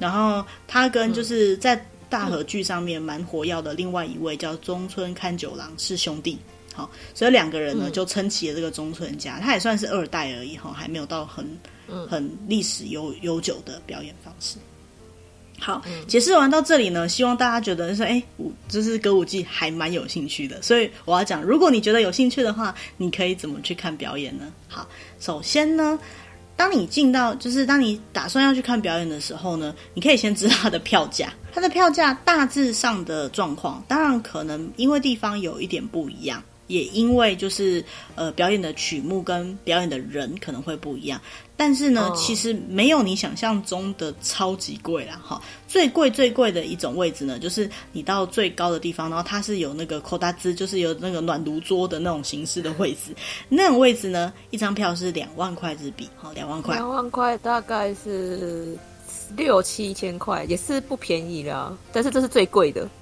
[0.00, 6.36] 然后他跟就是在大和剧上面蛮活跃的另外一位叫中村勘九郎是兄弟，
[6.74, 11.46] 好，所以两个人呢就撑起了这个中村家，他也算是二代而已哈，还没有到很
[12.08, 14.56] 很历史悠悠久的表演方式。
[15.62, 20.60] 好，解释完到这里呢，希望大家觉得说，哎，我就是歌舞伎还蛮有兴趣的。
[20.62, 24.50] 所以我要讲，如果你觉得有兴趣的话，你可以怎么去看表演呢？
[24.68, 24.88] 好，
[25.20, 25.98] 首先呢，
[26.60, 36.42] 当你进到，就是当你打算要去看表演的时候呢，你可以先知道它的票价，它的票价大致上的状况，当然可能因为地方有一点不一样。
[36.70, 41.20] 也因为就是呃表演的曲目跟表演的人可能会不一样，
[41.56, 45.42] 但是呢，哦、其实没有你想象中的超级贵啦哈。
[45.66, 53.14] 最贵最贵的一种位置呢，就是你到最高的地方，然后它是有那个口大兹，就是有那个暖炉桌的那种形式的位置。
[53.48, 56.76] 那种位置呢，一张票是两万块日币，好，两万块。
[56.76, 58.78] 两万块大概是
[59.36, 61.76] 六七千块，也是不便宜啦。
[61.92, 62.99] 但是这是最贵的，对。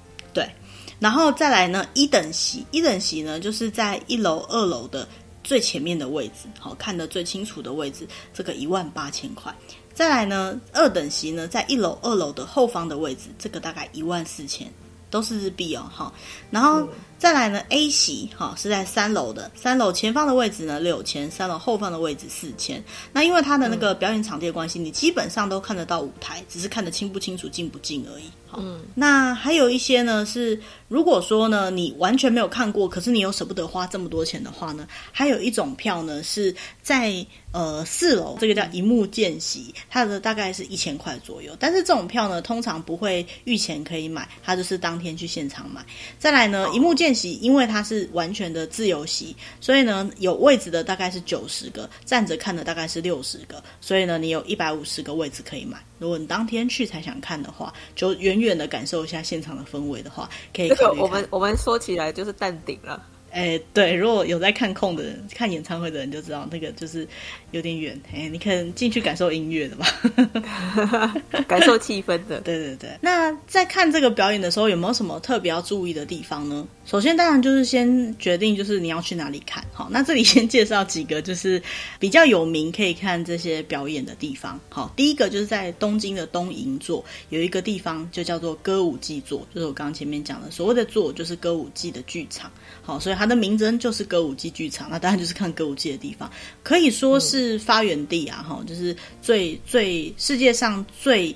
[0.99, 5.07] 然后再来呢，一等席，一等席呢，就是在一楼、二楼的
[5.43, 9.53] 最前面的位置，好，看得最清楚的位置，这个一万八千块。
[9.93, 14.71] 再来呢，二等席呢，在一楼、二楼的后方的位置，这个大概一万四千。
[15.11, 16.13] 都是日币哦，哈，
[16.51, 16.87] 然后
[17.17, 22.83] 再来呢，A 席哈是在三楼的，三楼前方的位置呢六千，三楼后方的位置四千。
[23.11, 28.25] 那因为它的那个表演场地的关系，你基本上都看得到舞台，只是看得清不清楚、近不近而已。
[28.47, 37.25] 好，嗯，那还有一些呢是，如果说呢你完全没有看过，可是你又舍不得花这么多钱的话呢，还有一种票呢是在。
[37.51, 41.57] 呃，四楼这个叫一幕见席，它的大概是一千块左右。
[41.59, 45.83] 但是这种票呢，通常不会预前可以买，它就是当天去现场买。
[46.19, 55.83] 再来呢，一幕见席，因为它是完全的自由席，所以呢，有位置的大概是九十个，站着看的大概是六十个，所以呢，你有一百五十个位置可以买。
[55.99, 61.03] 如果你当天去才想看的话，就远远的感受一下现场的氛围的话，可以考虑看。
[61.03, 63.05] 我们我们说起来就是淡定了。
[63.31, 67.07] 哎，对，如果有在看空的人，看演唱会的人就知道，那个就是
[67.51, 67.99] 有点远。
[68.13, 69.85] 哎，你可能进去感受音乐的吧，
[71.47, 72.41] 感受气氛的。
[72.41, 72.89] 对对对。
[73.01, 76.67] 那在看这个表演的时候，有没有什么特别要注意的地方呢？
[76.85, 79.63] 首先，当然就是先决定就是你要去哪里看。
[79.71, 81.61] 好，那这里先介绍几个就是
[81.99, 84.59] 比较有名可以看这些表演的地方。
[84.69, 92.51] 好，第一个就是在东京的东银座有一个地方就叫做歌舞伎座，就是我刚刚前面讲的所谓的座，就是歌舞伎的剧场。
[92.89, 96.27] 好，所以它的名称就是歌舞伎剧场，那当然就是看歌舞伎的地方，
[96.63, 101.35] 可以说是发源地啊，哈、嗯，就是最最世界上最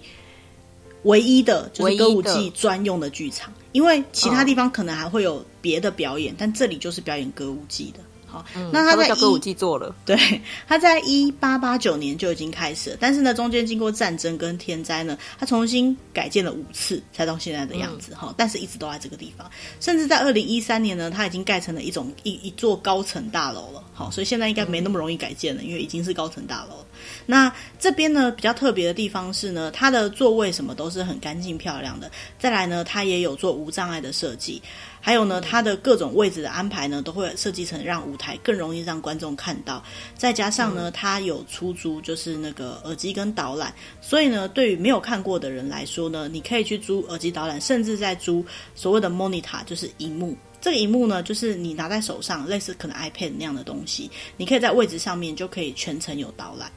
[1.04, 8.00] 唯一的，就是歌舞伎专用的剧场，因为其他地方可能还会有别的表演，哦、但这里就是表演歌舞伎的。
[8.34, 9.96] 好，嗯、那他在叫歌舞伎做了。
[10.04, 10.18] 对，
[10.68, 18.16] 他在一八八九年就已经开始了，但是呢，中间经过战争跟天灾呢，他重新改建了五次，才到现在的样子。
[18.16, 19.48] 哈、嗯，但是一直都在这个地方，
[19.80, 23.84] 甚至在二零一三年呢，他已经盖成了一种一一座高层大楼了。
[23.94, 26.86] 好，所以现在应该没那么容易改建了，因为已经是高层大楼了。
[27.26, 32.10] 那这边呢，比较特别的地方是呢，它的座位什么都是很干净漂亮的。
[32.38, 34.62] 再来呢，它也有做无障碍的设计。
[35.00, 39.84] 还有呢，它的各种位置的安排呢，都会设计成让舞台更容易让观众看到。
[40.18, 43.74] 再加上呢，它有出租，就是那个耳机跟导览。
[44.00, 48.46] 所以呢，对于没有看过的人来说呢，你可以去租耳机导览，甚至在租
[48.76, 50.38] 所谓的 monitor，就是荧幕。
[50.62, 56.72] 这个荧幕呢，就是你拿在手上，类似可能 iPad 那样的东西，你可以在位置上面就可以全程有导览。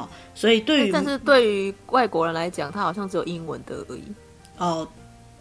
[0.00, 4.02] 好，所以对于但是对于外国人来讲，他好像只有英文的而已。
[4.58, 4.88] 哦。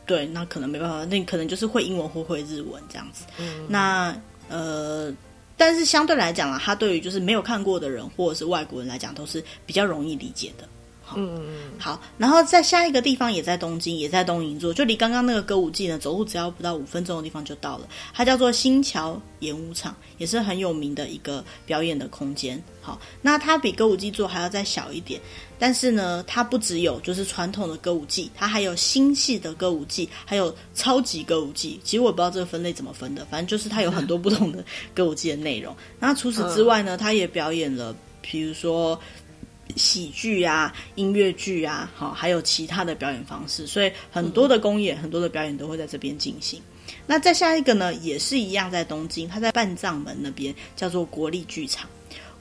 [0.05, 3.25] 对，那可能没办法，那可能就是会英文或会日文这样子。
[3.37, 4.15] 嗯，那
[4.49, 5.13] 呃，
[5.55, 10.67] 但是相对来讲啊，他对于就是没有看过的人或者是外国人来讲，都是比较容易理解的。
[11.15, 11.79] 嗯嗯嗯。
[11.79, 17.87] 好，然后在下一个地方也在东京，也在东银座，就离刚刚那个歌舞伎呢，走路只要不到五分钟的地方就到了。
[18.13, 22.61] 它叫做新桥演武场，也是很有名的一个表演的空间。
[22.81, 25.19] 好，那它比歌舞伎座还要再小一点，
[25.57, 31.79] 但是呢，它不只有就是传统的歌舞伎，它还有新系的歌舞伎，还有超级歌舞伎。
[31.83, 35.75] 其实我不知道这个分类怎么分的，反正就是它有很多不同的歌舞伎的内容。
[35.99, 38.99] 那除此之外呢，它也表演了，比如说。
[39.75, 46.61] 喜剧啊，音乐剧啊，好，还有其他的表演方式，所以很多的公演，很多的表演都会在这边进行。
[47.05, 51.89] 那再下一个呢，也是一样，在东京，它在半藏门那边，叫做国立剧场。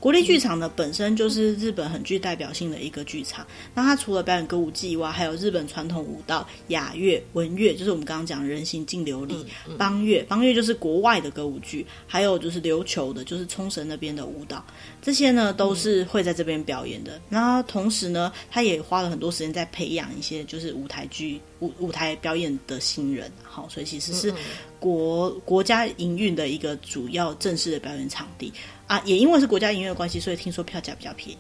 [0.01, 3.46] 国立剧场呢，本身就是日本很具代表性的一个剧场。
[3.74, 9.44] 那它除了表演歌舞伎以外，还有日本传统舞蹈、雅乐、文乐，就是我们刚刚讲的人形净琉璃、
[9.76, 10.22] 邦乐。
[10.28, 14.64] 邦乐就是国外的歌舞剧，还有就是琉球的，就是冲绳那边的舞蹈。
[15.03, 17.20] 这些呢，都是会在这边表演的。
[17.28, 23.30] 然后同时呢，他也花了很多时间在培养一些就是舞台剧、舞舞台表演的新人。
[23.42, 24.32] 好，所以其实是
[24.78, 28.53] 国国家营运的一个主要正式的表演场地。
[28.89, 31.39] 啊，也因为是国家营业的关系，所以听说票价比较便宜。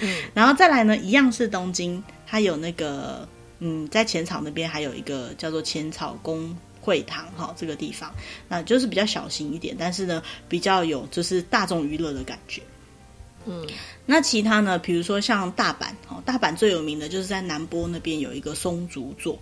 [0.00, 8.10] 嗯、 然后再来呢，一样是东京，它有那个嗯，在浅草那边还有一个叫做浅草宫会堂哈、哦，这个地方
[8.48, 12.62] 那就是比较小型一点，但是呢比较有就是大众娱乐的感觉。
[13.44, 13.66] 嗯，
[14.06, 19.38] 那其他呢，比如说像大阪哦，大阪最有名的就是在南波那边有一个松竹座。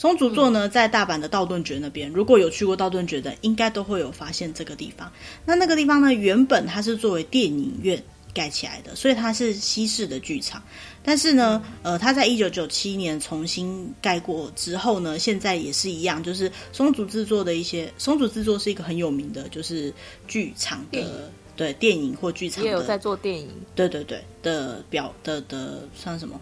[0.00, 5.12] 松竹座呢，在大阪的道顿崛那边，如果有去过道顿崛的，应该都会有发现这个地方。
[5.44, 10.62] 那那个地方呢，原本它是作为电影院盖起来的，所以它是西式的剧场。
[11.04, 19.92] 但是呢，呃，它在一九九七年重新盖过之后呢，现在也是一样，就是松竹制作的一些，松竹制作是一个很有名的，就是
[20.26, 26.40] 剧场的，对，电影或剧场的，也有在做电影，对对对的表的的算什么？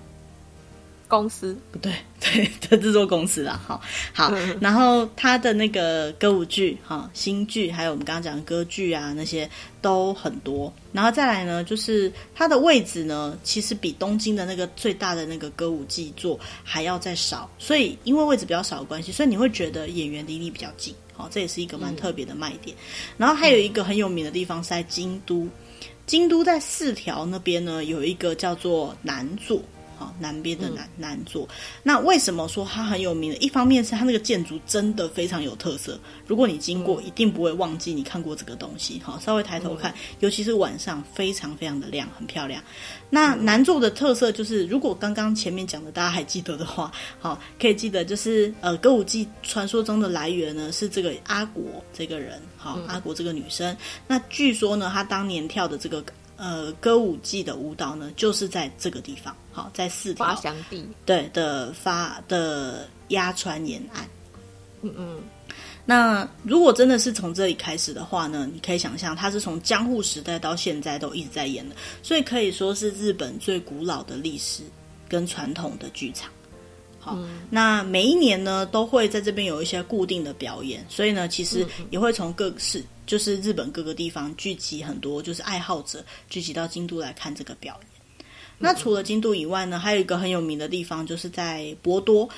[1.09, 3.81] 公司不对， 对的制作公司啦，好，
[4.13, 9.49] 好，然后他的那个歌舞剧，哈，新剧，还有我们刚刚讲的歌剧啊，那些
[9.81, 10.73] 都很多。
[10.93, 17.51] 然后再来呢，就是它的位置呢，其实比东京的那个最大的那个歌舞伎座还要再少。
[17.59, 22.77] 所以因为位置比较少的关系，所以你会觉得演员离你比较近，好，这也是一个蛮特别的卖点。
[23.17, 25.49] 然后还有一个很有名的地方是在京都，
[26.07, 29.63] 京都在四条那边呢，有一个叫做南座。
[29.99, 31.49] 好，南边的南南座，
[31.83, 33.37] 那为什么说它很有名呢？
[33.41, 39.01] 一方面是它那个建筑真的非常有特色，如果你经过，一定不会忘记你看过这个东西。
[39.05, 42.63] 好，稍微抬头看，尤其是晚上，非常非常的亮，很漂亮。
[43.11, 53.77] 那南座的特色就是，如果刚刚前面讲的大家还记得的话，好，可以记得就是呃，歌舞伎传说中的来源呢是这个阿国这个人，好，阿国这个女生。
[54.07, 56.05] 那据说呢，她当年跳的这个。
[56.39, 60.41] 呃，歌舞伎的舞蹈呢，就是在这个地方，好，在四条
[61.05, 64.05] 对的发的鸭川沿岸，
[64.82, 65.20] 嗯嗯。
[65.84, 71.74] 那如果真的是从这里开始的话呢，你可以想象，它是从江户时代到现在都一直在演的，
[72.05, 74.62] 所以可以说是日本最古老的历史
[75.09, 76.30] 跟传统的剧场。
[77.09, 82.85] 好，嗯、那每一年呢，都会在这边有一些固定的表演，所以呢，其实也会从各市。
[83.07, 87.88] 就是日本各个地方聚集很多，就是爱好者聚集到京都来看这个表演。
[88.59, 92.29] 那除了京都以外呢，还有一个很有名的地方，就是在博多，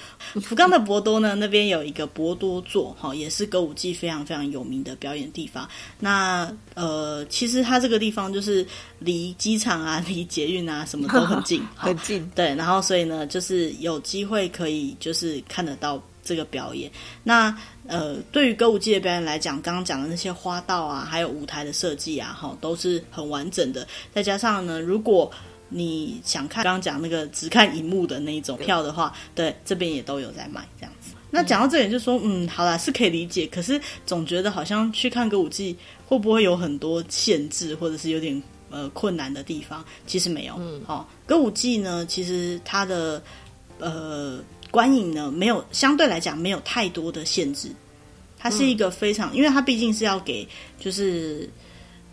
[0.43, 5.69] 福冈的博多呢，那边有一个博多座，哈，也是歌舞伎非常非常有名的表演地方。
[5.99, 8.67] 那呃，其实它这个地方就是
[8.99, 12.31] 离机场啊、 离捷运啊什么都很近， 很近。
[12.35, 16.91] 对，然后所以呢，就是有机会可以就是看得到这个表演。
[17.25, 17.57] 那
[17.87, 23.87] 呃，对于歌舞伎的表演来讲，刚刚讲的那些花道啊，还有舞台的设计啊，哈，都是很完整的。
[24.15, 25.31] 再加上呢，如果
[25.71, 31.15] 你想看刚刚讲那个只看荧幕的那一种票的话，对，这边也都有在卖这样子。
[31.31, 33.47] 那讲到这里，就说嗯，好啦，是可以理解。
[33.47, 35.75] 可是总觉得好像去看歌舞伎
[36.07, 39.83] 会不会有很多限制，或者是有点呃困难的地方？
[40.07, 40.55] 其实没有。
[40.59, 43.23] 嗯，好，歌舞伎呢，其实它的
[43.79, 44.39] 呃。
[44.73, 47.75] 观影呢，没有相对来讲没有太多的限制，
[48.39, 50.47] 它是一个非常，嗯、因为它毕竟是要给
[50.79, 51.51] 就是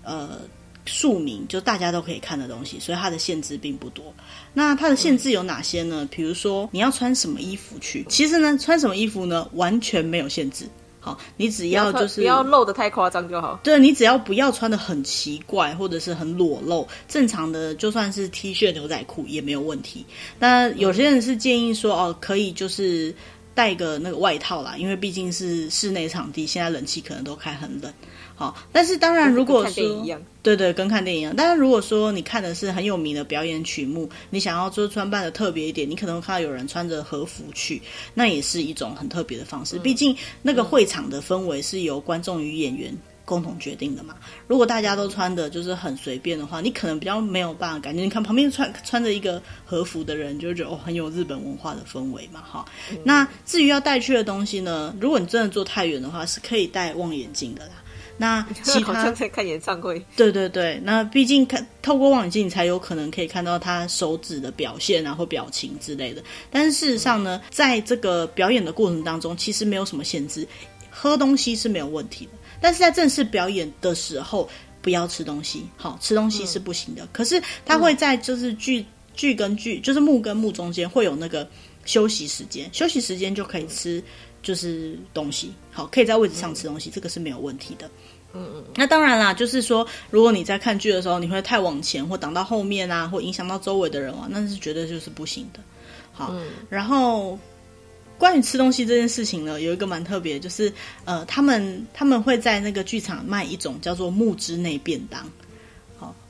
[0.02, 0.40] 呃
[0.88, 4.06] 庶民，就大家都可以看的东西，所以它的限制并不多。
[4.54, 5.98] 那它的限制有哪些呢？
[6.02, 10.66] 嗯、比如说你要穿什么衣服去，其实呢，穿什么衣服呢，完全没有限制。
[11.00, 13.60] 好，你只要就是不要露的太夸张就好。
[13.64, 20.06] 对，你只要不要穿的很奇怪或者是很裸露，正常的就算是 T 恤牛仔裤也没有问题。
[20.38, 23.16] 那有些人是建议说哦，可以就是
[23.54, 27.94] 带个那个外套啦，因为毕竟是室内场地，现在冷气可能都开很冷。
[28.40, 30.06] 好，但是当然，如果说
[30.44, 31.36] 对对，跟看电影一样。
[31.36, 37.82] 当然，如果说你看的是很有名的表演曲目，你想要做穿扮的特别一点，你可能会看到有人穿着和服去，
[38.14, 39.80] 那也是一种很特别的方式。
[39.80, 44.16] 毕竟那个会场的氛围是由观众与演员共同决定的嘛。
[44.46, 48.04] 如果大家都穿的就是很随便的话，你可能比较没有办法感觉。
[48.04, 52.42] 你看旁边穿穿着一个和服的人，就会觉得哦，很有日本文化的氛围嘛。
[52.42, 52.64] 哈，
[53.04, 57.72] 那至于要带去的东西呢，如果你真的坐太远的话，是可以戴望远镜的啦。
[58.20, 66.24] 那其他好像在看演唱会，对对对，那毕竟看透过望远镜，你才有可能可以看到他手指的表现啊或表情之类的。
[66.50, 70.48] 但是事实上呢，在这个表演的过程当中，其实没有什么限制，
[70.90, 72.32] 喝东西是没有问题的。
[72.60, 74.50] 但是在正式表演的时候，
[74.82, 77.04] 不要吃东西，好，吃东西是不行的。
[77.04, 81.48] 嗯、可是他会在就是剧剧跟剧，就是幕跟幕中间会有那个
[81.86, 84.04] 休息时间，休息时间就可以吃。
[84.48, 87.86] 就是东西好，可以在位置上吃东西，嗯、这个是没有问题的。
[88.32, 88.64] 嗯嗯。
[88.76, 95.60] 那当然啦，就是说，如果你在看剧的时候，你会太往前或挡到后面啊，或影响到周围的人啊，那是绝对就是不行的。
[96.14, 97.38] 好，嗯、然后
[98.18, 100.72] 关于吃东西这件事情呢，有一个蛮特别，就是
[101.04, 105.30] 呃，他们他们会在那个剧场卖一种叫做木之内便当。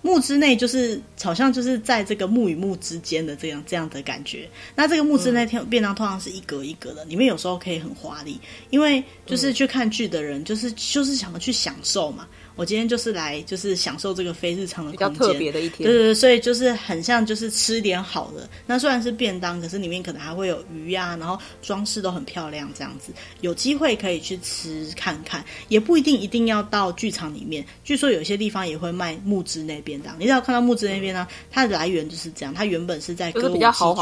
[0.08, 4.50] 好，幕之内就是好像就是在这个木与木之间的这样这样的感觉。
[4.76, 8.40] 那这个木之内天便当通常是一格一格的，里面有时候可以很华丽，
[8.70, 12.28] 因为就是去看剧的人就是就是想要去享受嘛。
[12.58, 15.88] 我今天就是来，就是享受这个非日常的比较特别的一天。
[15.88, 18.50] 对对对，所以就是很像，就是吃一点好的。
[18.66, 23.14] 那虽然是便当，可是里面可能还会有鱼呀、啊，然后装饰都很漂亮，这样子。
[23.42, 27.64] 有机会可以去吃看看，也不一定一定要到剧场里面。
[27.84, 30.16] 据说有些地方也会卖木之内便当。
[30.20, 32.52] 你只要看到木之内便当，它的来源就是这样。
[32.52, 33.96] 它原本是在歌舞伎剧场。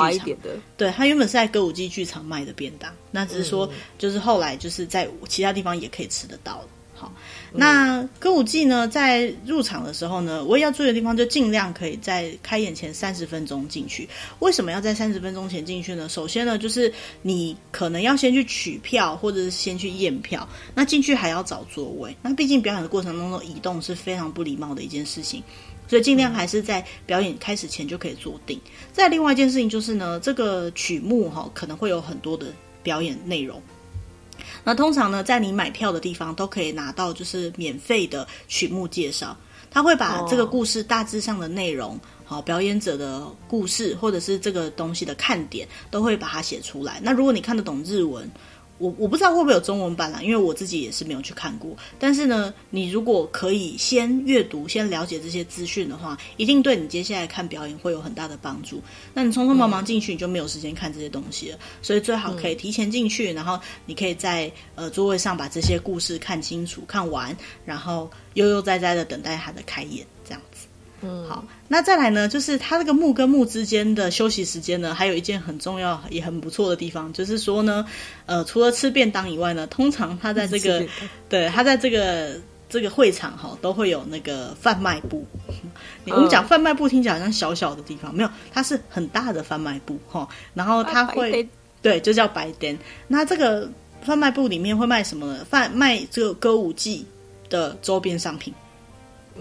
[0.77, 6.63] 对，它原本是在歌舞伎剧场卖的便当，那只是说，就是后来就是在其他地方也可以吃得到。
[6.97, 7.11] 好，
[7.57, 14.07] 那歌舞伎呢，在入场的时候呢，我也要注意的地方就尽量可以在开演前三十分钟进去。
[14.39, 16.09] 为什么要在三十分钟前进去呢？
[16.09, 20.47] 首先呢，就是你可能要先去取票，或者是先去验票。
[20.73, 22.15] 那进去还要找座位。
[22.21, 25.41] 那毕竟表演的过程当中移动是非常不礼貌的一件事情，
[25.87, 28.59] 所以尽量还是在表演开始前就可以坐定。
[28.91, 32.47] 再另外一件事情就是呢，这个曲目哈可能会有很多的
[32.83, 33.61] 表演内容。
[34.65, 39.37] 那通常呢，在你买票的地方都可以拿到，就是免费的曲目介绍。
[39.71, 46.99] 他会把这个故事大致上的内容，好、表演者的故事，或者是这个东西的看点，都会把它写出来。
[47.03, 48.29] 那如果你看得懂日文，
[48.77, 51.75] 我我不知道会不会有中文版啦，因为我自己也是没有去看过。
[51.97, 58.81] 但是呢，你如果可以先阅读、先了解这些资讯的话，一定对你接下来看表演会有很大的帮助。
[59.13, 61.59] 那你匆匆忙忙进去，你就没有时间看这些东西了。
[61.81, 70.67] 所以最好可以提前进去，然后你可以在呃座位上把这些故事看清楚、看完，然后悠悠哉哉的等待它的开演，这样子。
[71.01, 77.85] 嗯，好，那再来呢，就是它这个木跟木之间的休息时间呢，还有一件很重要也很不错的地方，就是说呢，
[78.25, 80.85] 呃，除了吃便当以外呢，通常它在这个，
[81.29, 82.39] 对，它在这个
[82.69, 85.25] 这个会场哈，都会有那个贩卖部。
[86.07, 90.27] 我们讲贩卖部听起来好像小小的地方，没有，它是很大的贩卖部哈。
[90.53, 91.47] 然后它会，
[91.81, 92.77] 对，就叫白店。
[93.07, 93.69] 那这个
[94.01, 95.45] 贩卖部里面会卖什么呢？
[95.49, 97.05] 贩卖这个歌舞伎
[97.49, 98.53] 的周边商品。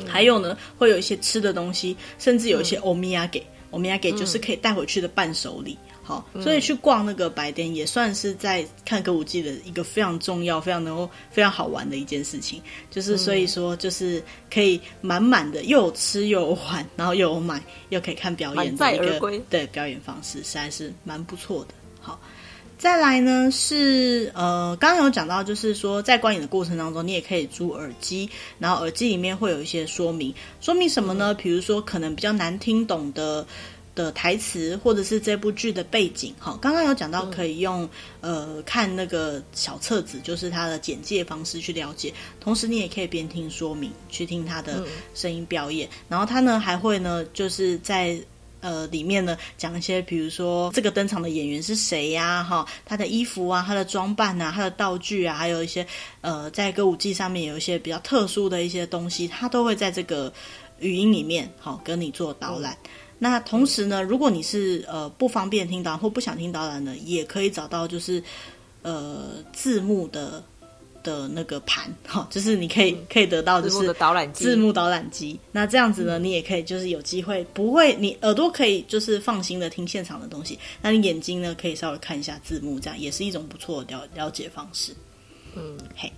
[0.06, 5.76] 还有呢，会有一些吃的东西，甚至有一些欧米亚给，欧米亚给就是可以带回去的伴手礼。
[6.06, 12.60] 好，所以去逛那个白店也算是在看歌舞伎的一个非常重要、非常能够、非常好玩的一件事情。
[12.90, 14.22] 就是所以说，就是
[14.52, 19.18] 可以满满的又有吃又有玩，然后又有买，又可以看表演的一个
[19.48, 21.72] 对表演方式，实在是蛮不错的。
[22.76, 22.84] 好。
[22.84, 31.32] 再来呢是呃，刚刚有讲到，就是说在观影的过程当中，你也可以租耳机，然后耳机里面会有一些说明，说明什么呢？
[31.34, 33.46] 比如说可能比较难听懂的
[33.94, 36.34] 的台词，或者是这部剧的背景。
[36.38, 37.88] 好，刚刚有讲到可以用
[38.20, 48.20] 呃看那个小册子，就是它的简介方式去了解，同时你也可以边听说明，去听它的声音表演，然后它呢还会呢就是在。
[48.64, 52.42] 呃，里面呢讲一些，比如说这个登场的演员是谁呀？
[52.42, 55.86] 哈，他的衣服啊，他的装扮啊，他的道具啊，还有一些
[56.22, 60.32] 呃，在歌舞伎上面有一些比较特殊的一些东西，他都会在这个
[60.80, 62.72] 语音里面好跟你做导览。
[62.84, 68.22] 嗯、那同时呢，如果你是呃不方便听导览或不想听导览的，也可以找到就是
[68.80, 70.42] 呃字幕的
[71.04, 75.38] 的那个盘， 哈，就是你可以可以得到就是字幕导览机，字幕导览机。
[75.52, 84.92] 那这样子呢，你也可以就是有机会不会，你耳朵可以就是放心的听现场的东西，那你眼睛呢可以稍微看一下字幕，这样也是一种不错的了了解方式。
[85.54, 86.10] 嗯，嘿。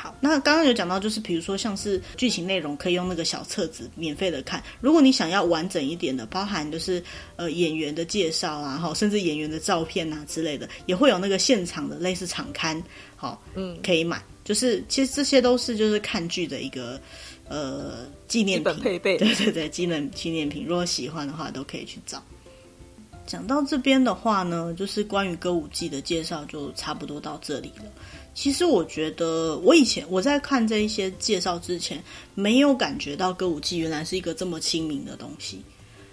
[0.00, 4.62] 好，那刚刚有讲到，就是比如说像是剧情内容，可以用那个小册子免费的看。
[4.80, 7.02] 如果你想要完整一点的，包含就是
[7.34, 12.80] 呃演员的介绍啊，哈，甚至演员的照片啊之类的，也会有那个现场的类似场刊，
[13.16, 14.22] 好，嗯，可以买。
[14.44, 16.98] 就是其实这些都是就是看剧的一个
[17.48, 20.64] 呃纪念品配备，对对对，纪念纪念品。
[20.64, 22.22] 如果喜欢的话，都可以去找。
[23.26, 27.84] 讲到这边的话呢，就是关于歌舞伎的介绍就差不多到这里了。
[28.40, 32.00] 其实我觉得，我以前我在看这一些介绍之前，
[32.36, 35.60] 没有感觉到歌舞伎原来是一个这么亲民的东西。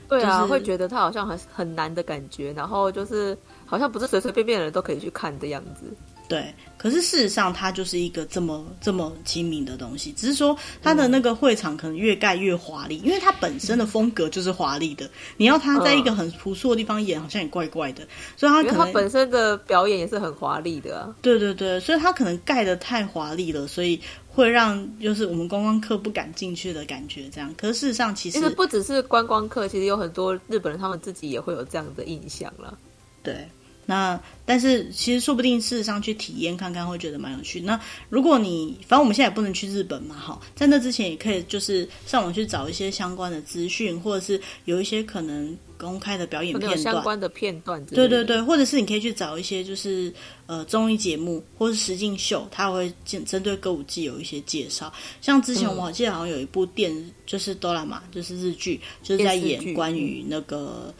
[0.09, 5.83] 对啊，就是、会觉得它好像很很难的感觉，然后就是好像不是随随便便的人都可以去看的样子。
[6.27, 10.11] 对，可是事实上，它就是一个这么这么亲民的东西。
[10.13, 15.07] 只是说，它的那个会场可能越盖越华丽，因为它本身的风格就是华丽的。
[15.37, 18.07] 你要它在一个很朴素的地方演，好像也怪怪的。
[18.35, 21.15] 所以它可能它本身的表演也是很华丽的啊。
[21.21, 27.29] 对对对，所以它可能盖的太华丽了，所以会让就是我们观光客不敢进去的感觉。
[27.29, 32.75] 这样，可是事实上，其实其实不只是观光客，其实有很多日本人他们自己也会有这样的印象了。
[33.21, 33.47] 对。
[33.85, 37.61] 那但是其实说不定事实上去体验看看会觉得蛮有趣。
[37.61, 37.79] 那
[38.09, 47.83] 如果你反正我们现在也不能去日本嘛，哈，在那之前也可以就是上网去找一些相关的资讯，或者是有一些可能公开的表演片段，相关的片段。
[47.85, 50.13] 对对对，或者是你可以去找一些就是
[50.47, 54.91] 呃综艺节目或是实境秀，它会针针对歌舞伎有一些介绍。
[55.21, 56.91] 像之前我记得好像有一部电
[57.25, 60.93] 就是哆啦嘛就是日剧，就是在演关于那个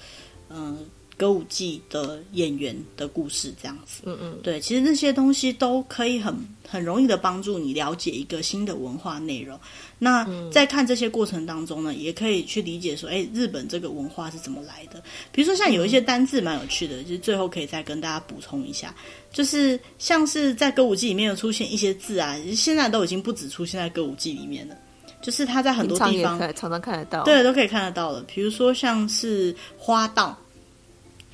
[0.50, 0.78] 嗯。
[0.78, 0.78] 呃
[1.18, 6.36] 歌舞伎的演员的故事，这样子，嗯嗯，对，其实那些东西都可以很
[6.68, 9.58] 很容易的帮助你了解一个新的文化内容。
[9.98, 15.02] 那在看这些过程当中呢，也可以去理解说，哎，日本这个文化是怎么来的？
[15.32, 18.94] 比如说像有一些单字蛮有趣的，就是最后可以再跟大家补充一下，
[19.32, 24.76] 就是像是在歌舞伎里面有出现一些字啊，现在都已经不止出现在歌舞伎里面了，
[25.22, 28.22] 就是它在很多地方常常看得到，对，都可以看得到了。
[28.28, 30.38] 比如说像是花道。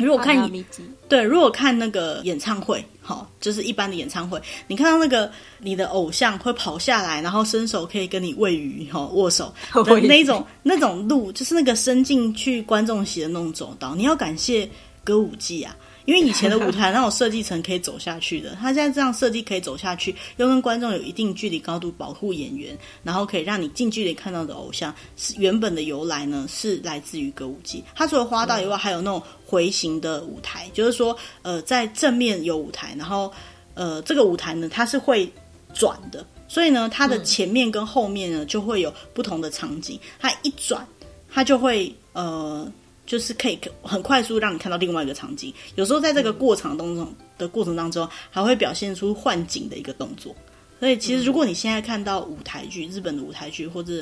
[0.04, 0.66] 如果看你
[1.08, 14.70] 对，如果看那个演唱会，好，就是一般的演唱会，你看到那个你的偶像会跑下来，然后伸手可以跟你喂鱼，哈，握手 的那种那种路，就是那个伸进去观众席的那种走道，你要感谢
[15.04, 15.76] 歌舞伎啊。
[16.06, 27.84] 因为以前的舞台那种设计成可以走下去的，他现在这样设计可以走下去，又跟观众有一定距离高度保护演员，然后可以让你近距离看到的偶像是原本的由来呢，是来自于歌舞伎。
[27.96, 33.32] 它除了花道以外，还有那种回形的舞台，就是说，呃，在正面有舞台，然后
[33.74, 35.32] 呃，这个舞台呢，它是会
[35.74, 40.86] 转的，所以呢，它的前面跟后面呢就会有不同的场景，它一转，
[41.30, 42.72] 它就会呃。
[43.12, 50.34] 就是可以很快速让你看到另外一个场景，有时候在这个过程当中的过程当中，还会表现出换景的一个动作。
[50.80, 54.02] 所以其实如果你现在看到舞台剧，日本的舞台剧，或者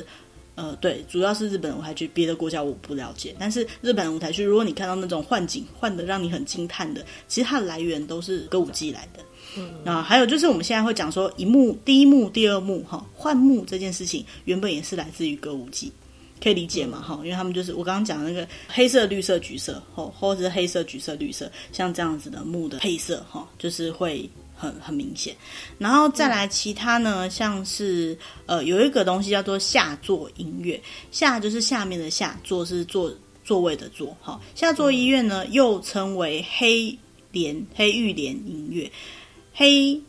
[0.54, 3.34] 呃对，主要是日本舞台剧，别的国家我不了解。
[3.36, 9.20] 但是日本的舞台剧，如果你看到那种换景换的让你很惊叹的，其实它的来源都是歌舞伎来的。
[9.56, 15.90] 嗯，那还有就是我们现在会讲说一幕、第一幕、第二幕哈换幕这件事情，原本也是来自于歌舞伎。
[16.42, 17.00] 可以理解嘛？
[17.00, 25.36] 哈，因为他们就是我刚刚讲的那个黑色、绿色、橘色，或或者是黑色、橘色、绿色，像这样子的木的配色，哈，就是会很很明显。
[25.78, 28.16] 然后再来其他呢，像是
[28.46, 30.80] 呃有一个东西叫做下座音乐，
[31.10, 33.12] 下就是下面的下，座是座
[33.44, 36.98] 座位的座，哈，下座音乐呢又称为黑
[37.32, 38.90] 莲黑玉莲音乐，
[39.52, 40.00] 黑。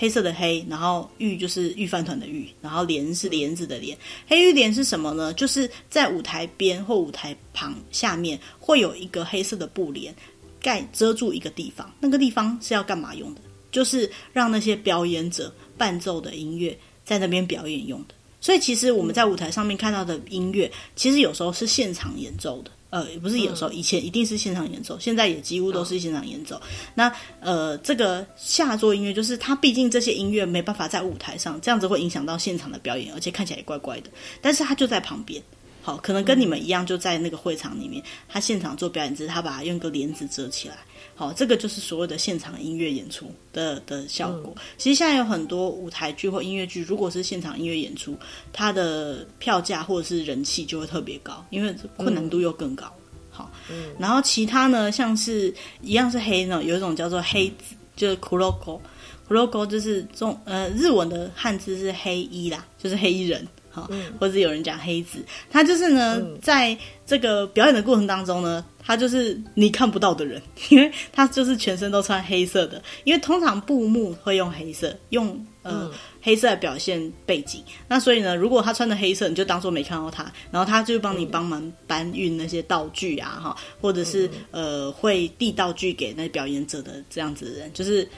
[0.00, 3.94] 黑色的黑，然后玉就是玉饭团的玉，然后帘是帘子的帘。
[4.26, 5.30] 黑玉帘是什么呢？
[5.34, 10.14] 就是在舞台边或舞台旁下面会有一个黑色的布帘
[10.58, 13.42] 盖遮住一个地方，那个地方是要干嘛用的？
[13.70, 16.74] 就是让那些表演者伴奏的音乐
[17.04, 18.14] 在那边表演用的。
[18.40, 22.70] 所以其实我们在舞台上面看到的音乐，其实有时候是现场演奏的。
[22.90, 26.60] 呃，也不是有时候，以前一定是现场演奏，现在也几乎都是现场演奏。
[26.94, 27.10] 那
[27.40, 34.10] 呃，这个下作音乐就是它，毕竟这些音乐没办法在舞台上，这样子会影响到现场的表演，而且看起来也怪怪的。
[34.40, 35.40] 但是它就在旁边，
[35.82, 40.76] 好，可能跟你们一样，就在那个会场里面，他现场做表演，只是他把它用个帘子遮起来。
[41.14, 44.52] 好，这个就是所谓的现场音乐演出的的效果。
[44.56, 48.16] 嗯、其实现在有很多舞台剧或音乐剧，如果是现场音乐演出，
[48.52, 52.92] 它的票价或者是人气就会特别高，因为困难度又更高。
[52.96, 55.52] 嗯、好，嗯、然后其他呢，像是
[55.82, 58.80] 一样是黑呢，有一种叫做黑子，就是 kuroko。
[59.28, 63.46] ，Uroku 就是中呃日文的汉字是黑衣啦，就是黑衣人。
[63.70, 65.18] 好，或者有人讲黑子，
[65.48, 75.28] 他就是呢，嗯、在这个表演的过程当中呢，他就是你看不到的人，因为他就是全身都穿黑色的，因为通常布幕会用黑色，用
[75.62, 75.90] 呃、嗯、
[76.20, 88.08] 黑色来表现背景，那所以呢，如果他穿的黑色，你就当做没看到他，然后他就帮你帮忙搬运那些道具啊，哈，或者是呃会递道具给那表演者的这样子的人，就是。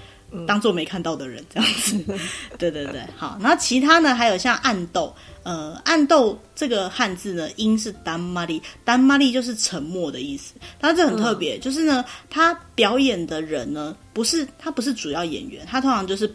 [0.47, 1.99] 当做没看到的人这样子，
[2.59, 3.39] 对对对，好。
[3.41, 10.55] 然后其他呢，还有像暗斗，呃，暗斗这个汉字呢，音是丹玛丽，丹玛丽就是沉默的意思。
[10.81, 16.33] 它这很特别，嗯、就是呢，他表演的人呢，不是他不是主要演员，他通常就是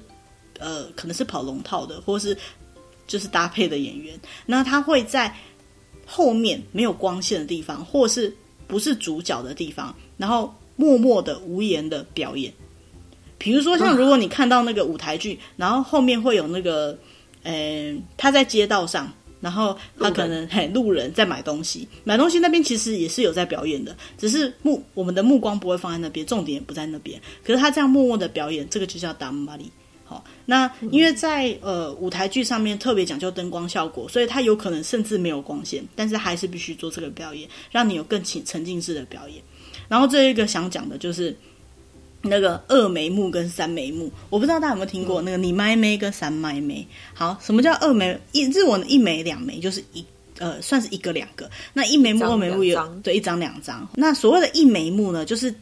[0.60, 2.38] 呃，可能是跑龙套的，或是
[3.08, 4.20] 就是搭配的演员。
[4.46, 5.36] 那他会在
[6.06, 8.36] 后面没有光线的地方，或是
[8.68, 12.54] 不是主角的地方，然后默默的无言的表演。
[13.40, 16.98] 比如说，像如果你看到那个舞台剧，嗯、然后后面会有那个，
[17.44, 27.22] 呃，他在街道上，然后他可能嘿路人在买东西，买东西那边其实也是有在表演的，只是目我们的目光不会放在那边，重点也不在那边。
[27.44, 29.72] 可是他这样默默的表演，这个就叫达玛里。
[30.04, 39.44] 好，那因为在呃舞台剧上面特别讲究灯光效果，所以他有可能甚至没有光线，但是还是必须做这个表演，让你有更沉沉浸式的表演。
[39.88, 41.38] 然后这一个想讲的就是。
[42.22, 46.86] 那个二眉目跟三眉目，我不知道大家有没有听过、嗯、那个你麦眉跟三麦眉。
[47.14, 48.20] 好，什么叫二眉？
[48.32, 50.04] 一日文的一眉两眉就是一
[50.40, 51.50] 呃，算是一个两个。
[51.74, 53.88] 那一眉目二眉目有对一张两张。
[53.96, 55.54] 那所谓的一眉目呢，就是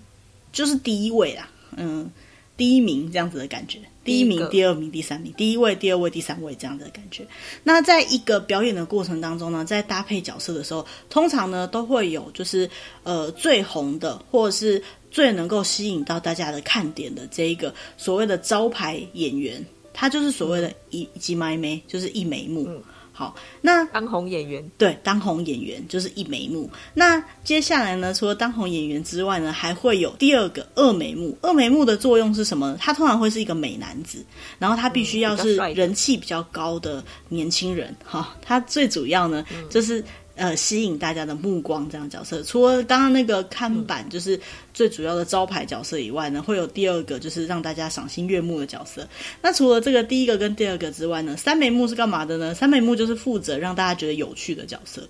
[0.51, 1.47] 就是第一位啦，
[1.78, 2.10] 嗯，
[2.58, 3.80] 第一名这样子的感觉。
[4.03, 7.26] 第一名、第二名、第三名，第一位、第二位、第三位这样子的感觉。
[7.64, 12.70] 那在一个表演的过程当中呢，在搭配角色的时候，通常呢都会有就是
[13.01, 14.80] 呃最红的，或者是
[15.10, 22.66] 最能够吸引到大家的看点的这一个所谓的招牌演员，他就是所谓的一一枚眉，就是一眉目。
[22.68, 22.84] 嗯
[23.18, 26.70] 好，那当红演员对当红演员就是一眉目。
[26.93, 31.38] 那接下来呢，除了当红演员之外呢，还会有第二个二眉目。
[31.41, 32.76] 二眉目的作用是什么？
[32.78, 34.22] 他通常会是一个美男子，
[34.59, 37.95] 然后他必须要是人气比较高的年轻人。
[38.03, 40.03] 哈、嗯，他最主要呢、嗯、就是。
[40.36, 44.38] 呃，吸引大家的目光这样角色，除了刚刚那个看板就是
[44.74, 49.08] 最主要的招牌角色以外呢，会有第二个就是让大家赏心悦目的角色。
[49.42, 52.54] 那除了这个第一个跟第二个之外呢，三枚目是干嘛的呢？
[52.54, 55.08] 三枚目就是负责让大家觉得有趣的角色，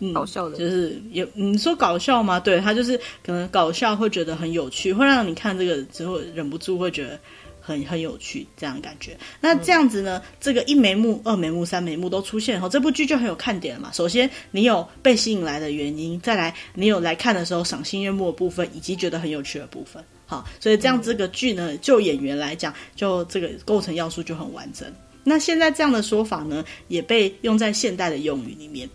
[0.00, 2.38] 嗯，搞笑的，就是有你说搞笑吗？
[2.38, 7.18] 对，他就是可能搞笑会觉得很有趣，会让你看这个之后忍不住会觉得。
[7.62, 9.16] 很很有趣，这样感觉。
[9.40, 13.90] 那这样子呢，这个一眉目、二眉目、三眉目都出现后，这部剧就很有看点了嘛。
[13.92, 20.02] 首先，你有被吸引来的原因；再来，你有来看的时候赏心悦目的部分，以及觉得很有趣的部分。
[20.26, 24.92] 好，所以这样这个剧呢，就演员来讲，就这个构成要素就很完整。
[25.24, 28.88] 那现在这样的说法呢，也被用在现代的用语里面。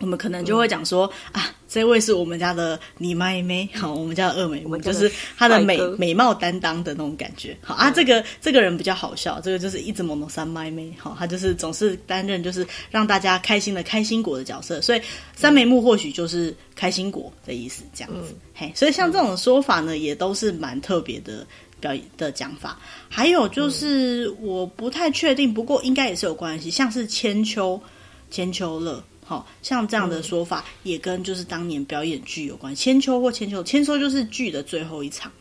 [0.00, 7.58] 我们可能就会讲说、啊，这位是我们家的你妹妹，好，我们家的二枚目，就是她的美美貌担当的那种感觉。
[7.60, 15.00] 好啊，这个这个人比较好笑，这个就是一直萌萌三妹妹，好，她就是总是担任就是让大家开心的开心果的角色，所以
[15.34, 18.30] 三眉目或许就是开心果的意思，这样子。
[18.30, 21.44] 嗯、嘿，所以像这种说法呢，也都是蛮特别的
[21.80, 22.78] 表演的讲法。
[23.08, 27.82] 还有就是我不太确定，不过应该也是有关系，像是千秋
[28.30, 29.02] 千秋乐。
[29.24, 35.32] 好像这样的说法也跟就是当年表演剧有关，嗯、千秋或千秋，千秋就是剧的最后一场，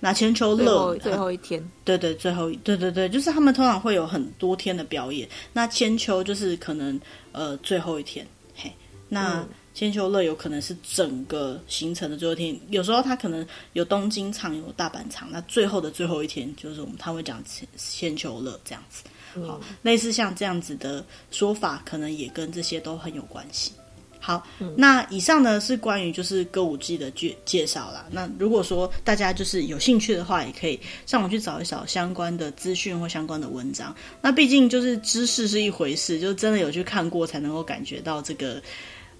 [0.00, 7.00] 那千秋乐最后一天，对对，最后一对对对，就是他们通常会有很多天的表演，那千秋就是可能
[7.32, 8.72] 呃最后一天，嘿，
[9.08, 19.04] 那千秋乐有可能是整个行程的最后一天，有时候他可能有东京场有大阪场，那最后的最后一天就是我们他会讲千千秋乐这样子。
[19.46, 23.72] 好，类似像这样子的说法，可能也跟这些都很有关系。
[24.20, 28.04] 好，嗯、那以上呢是关于就是歌舞伎的介介绍啦。
[28.10, 33.94] 那如果说大家就是有兴趣的话，也可以上网去找一找相关的资讯或相关的文章。
[34.20, 38.60] 那毕竟就是知识是一回事，就真的有去看过才能够感觉到这个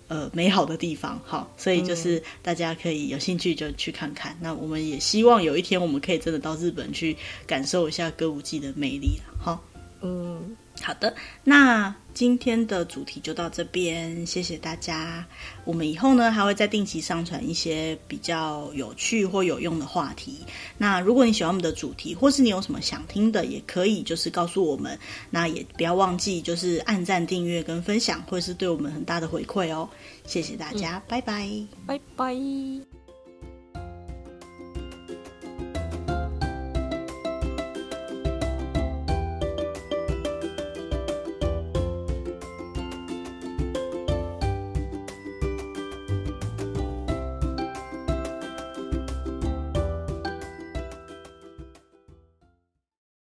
[0.09, 1.19] 呃美好的地方。
[1.25, 4.37] 好，所以就是大家可以有兴趣就去看看。
[4.41, 9.19] 那我们也希望有一天我们可以真的到日本去感受一下歌舞伎的魅力。
[9.41, 9.65] 好。
[10.01, 15.27] 嗯，好的，那今天的主题就到这边，谢谢大家。
[15.65, 20.39] 我们以后呢还会再定期上传一些比较有趣或有用的话题。
[20.77, 24.99] 那如果你喜欢我们的主题，或是你有什么想听的，也可以就是告诉我们。
[25.31, 29.89] 那也不要忘记就是按赞、订阅跟分享，会是对我们很大的回馈哦。
[30.27, 31.49] 谢谢大家，拜拜，
[31.87, 32.98] 拜拜。